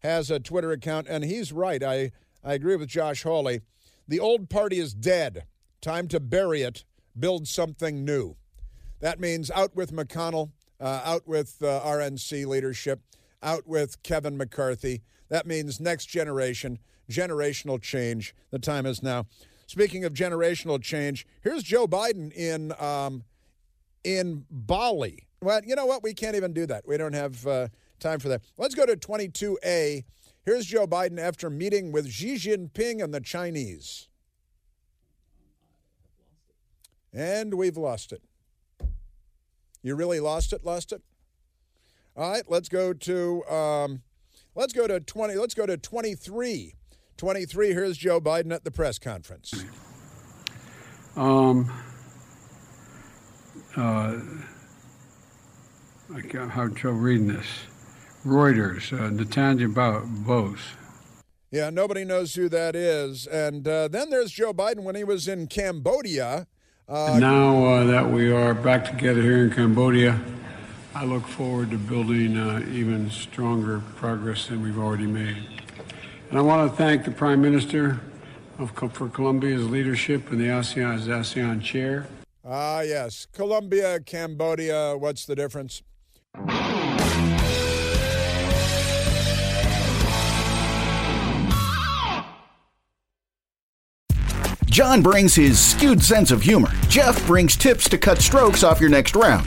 has 0.00 0.30
a 0.30 0.40
Twitter 0.40 0.72
account, 0.72 1.06
and 1.08 1.24
he's 1.24 1.52
right. 1.52 1.82
I, 1.82 2.12
I 2.44 2.54
agree 2.54 2.76
with 2.76 2.88
Josh 2.88 3.22
Hawley. 3.22 3.60
The 4.08 4.20
old 4.20 4.50
party 4.50 4.78
is 4.78 4.92
dead. 4.92 5.44
Time 5.80 6.08
to 6.08 6.20
bury 6.20 6.62
it, 6.62 6.84
build 7.18 7.48
something 7.48 8.04
new. 8.04 8.36
That 9.00 9.20
means 9.20 9.50
out 9.50 9.74
with 9.74 9.92
McConnell, 9.92 10.50
uh, 10.78 11.00
out 11.04 11.26
with 11.26 11.56
uh, 11.62 11.80
RNC 11.80 12.46
leadership, 12.46 13.00
out 13.42 13.66
with 13.66 14.02
Kevin 14.02 14.36
McCarthy. 14.36 15.02
That 15.30 15.46
means 15.46 15.80
next 15.80 16.06
generation, 16.06 16.78
generational 17.10 17.80
change. 17.80 18.34
The 18.50 18.58
time 18.58 18.84
is 18.84 19.02
now. 19.02 19.26
Speaking 19.66 20.04
of 20.04 20.12
generational 20.12 20.82
change, 20.82 21.26
here's 21.42 21.62
Joe 21.62 21.86
Biden 21.86 22.32
in 22.32 22.72
um, 22.78 23.22
in 24.04 24.44
Bali. 24.50 25.26
Well, 25.42 25.60
you 25.64 25.74
know 25.74 25.86
what? 25.86 26.02
We 26.02 26.14
can't 26.14 26.36
even 26.36 26.52
do 26.52 26.66
that. 26.66 26.86
We 26.86 26.96
don't 26.96 27.14
have 27.14 27.46
uh, 27.46 27.68
time 27.98 28.18
for 28.18 28.28
that. 28.28 28.42
Let's 28.58 28.74
go 28.74 28.86
to 28.86 28.96
22A. 28.96 30.04
Here's 30.44 30.66
Joe 30.66 30.86
Biden 30.86 31.18
after 31.18 31.50
meeting 31.50 31.92
with 31.92 32.10
Xi 32.10 32.36
Jinping 32.36 33.02
and 33.02 33.12
the 33.12 33.20
Chinese. 33.20 34.08
And 37.12 37.54
we've 37.54 37.76
lost 37.76 38.12
it. 38.12 38.22
You 39.82 39.96
really 39.96 40.20
lost 40.20 40.52
it, 40.52 40.64
lost 40.64 40.92
it? 40.92 41.02
All 42.16 42.30
right, 42.30 42.44
let's 42.48 42.68
go 42.68 42.92
to 42.92 43.44
um, 43.46 44.02
let's 44.54 44.72
go 44.72 44.86
to 44.86 45.00
20 45.00 45.34
let's 45.36 45.54
go 45.54 45.66
to 45.66 45.76
23. 45.76 46.74
23 47.16 47.68
here's 47.72 47.96
Joe 47.96 48.20
Biden 48.20 48.52
at 48.52 48.64
the 48.64 48.70
press 48.70 48.98
conference. 48.98 49.64
Um, 51.16 51.70
uh, 53.76 54.18
I 56.14 56.20
can't 56.22 56.50
have 56.50 56.74
trouble 56.74 56.98
reading 56.98 57.28
this. 57.28 57.46
Reuters, 58.24 58.92
uh, 58.92 59.10
Natanja 59.10 59.72
Bose. 60.26 60.58
Yeah, 61.50 61.70
nobody 61.70 62.04
knows 62.04 62.34
who 62.34 62.48
that 62.48 62.76
is. 62.76 63.26
And 63.26 63.66
uh, 63.66 63.88
then 63.88 64.10
there's 64.10 64.30
Joe 64.30 64.52
Biden 64.52 64.82
when 64.82 64.94
he 64.94 65.04
was 65.04 65.26
in 65.26 65.46
Cambodia. 65.46 66.46
Uh, 66.88 67.18
now 67.18 67.64
uh, 67.64 67.84
that 67.84 68.10
we 68.10 68.30
are 68.32 68.54
back 68.54 68.84
together 68.84 69.22
here 69.22 69.44
in 69.44 69.50
Cambodia, 69.50 70.20
I 70.94 71.04
look 71.04 71.26
forward 71.26 71.70
to 71.70 71.78
building 71.78 72.36
uh, 72.36 72.64
even 72.72 73.10
stronger 73.10 73.80
progress 73.96 74.48
than 74.48 74.62
we've 74.62 74.78
already 74.78 75.06
made. 75.06 75.36
And 76.28 76.38
I 76.38 76.42
want 76.42 76.70
to 76.70 76.76
thank 76.76 77.04
the 77.04 77.10
Prime 77.10 77.40
Minister 77.40 78.00
of, 78.58 78.72
for 78.92 79.08
Colombia's 79.08 79.68
leadership 79.68 80.30
and 80.30 80.40
the 80.40 80.46
ASEAN 80.46 81.06
ASEAN 81.06 81.62
chair. 81.62 82.06
Ah, 82.44 82.80
yes. 82.80 83.26
Colombia, 83.32 84.00
Cambodia, 84.00 84.96
what's 84.96 85.26
the 85.26 85.36
difference? 85.36 85.82
John 94.66 95.02
brings 95.02 95.34
his 95.34 95.58
skewed 95.58 96.02
sense 96.02 96.30
of 96.30 96.40
humor. 96.40 96.70
Jeff 96.88 97.26
brings 97.26 97.56
tips 97.56 97.88
to 97.88 97.98
cut 97.98 98.18
strokes 98.18 98.62
off 98.62 98.80
your 98.80 98.88
next 98.88 99.14
round. 99.16 99.46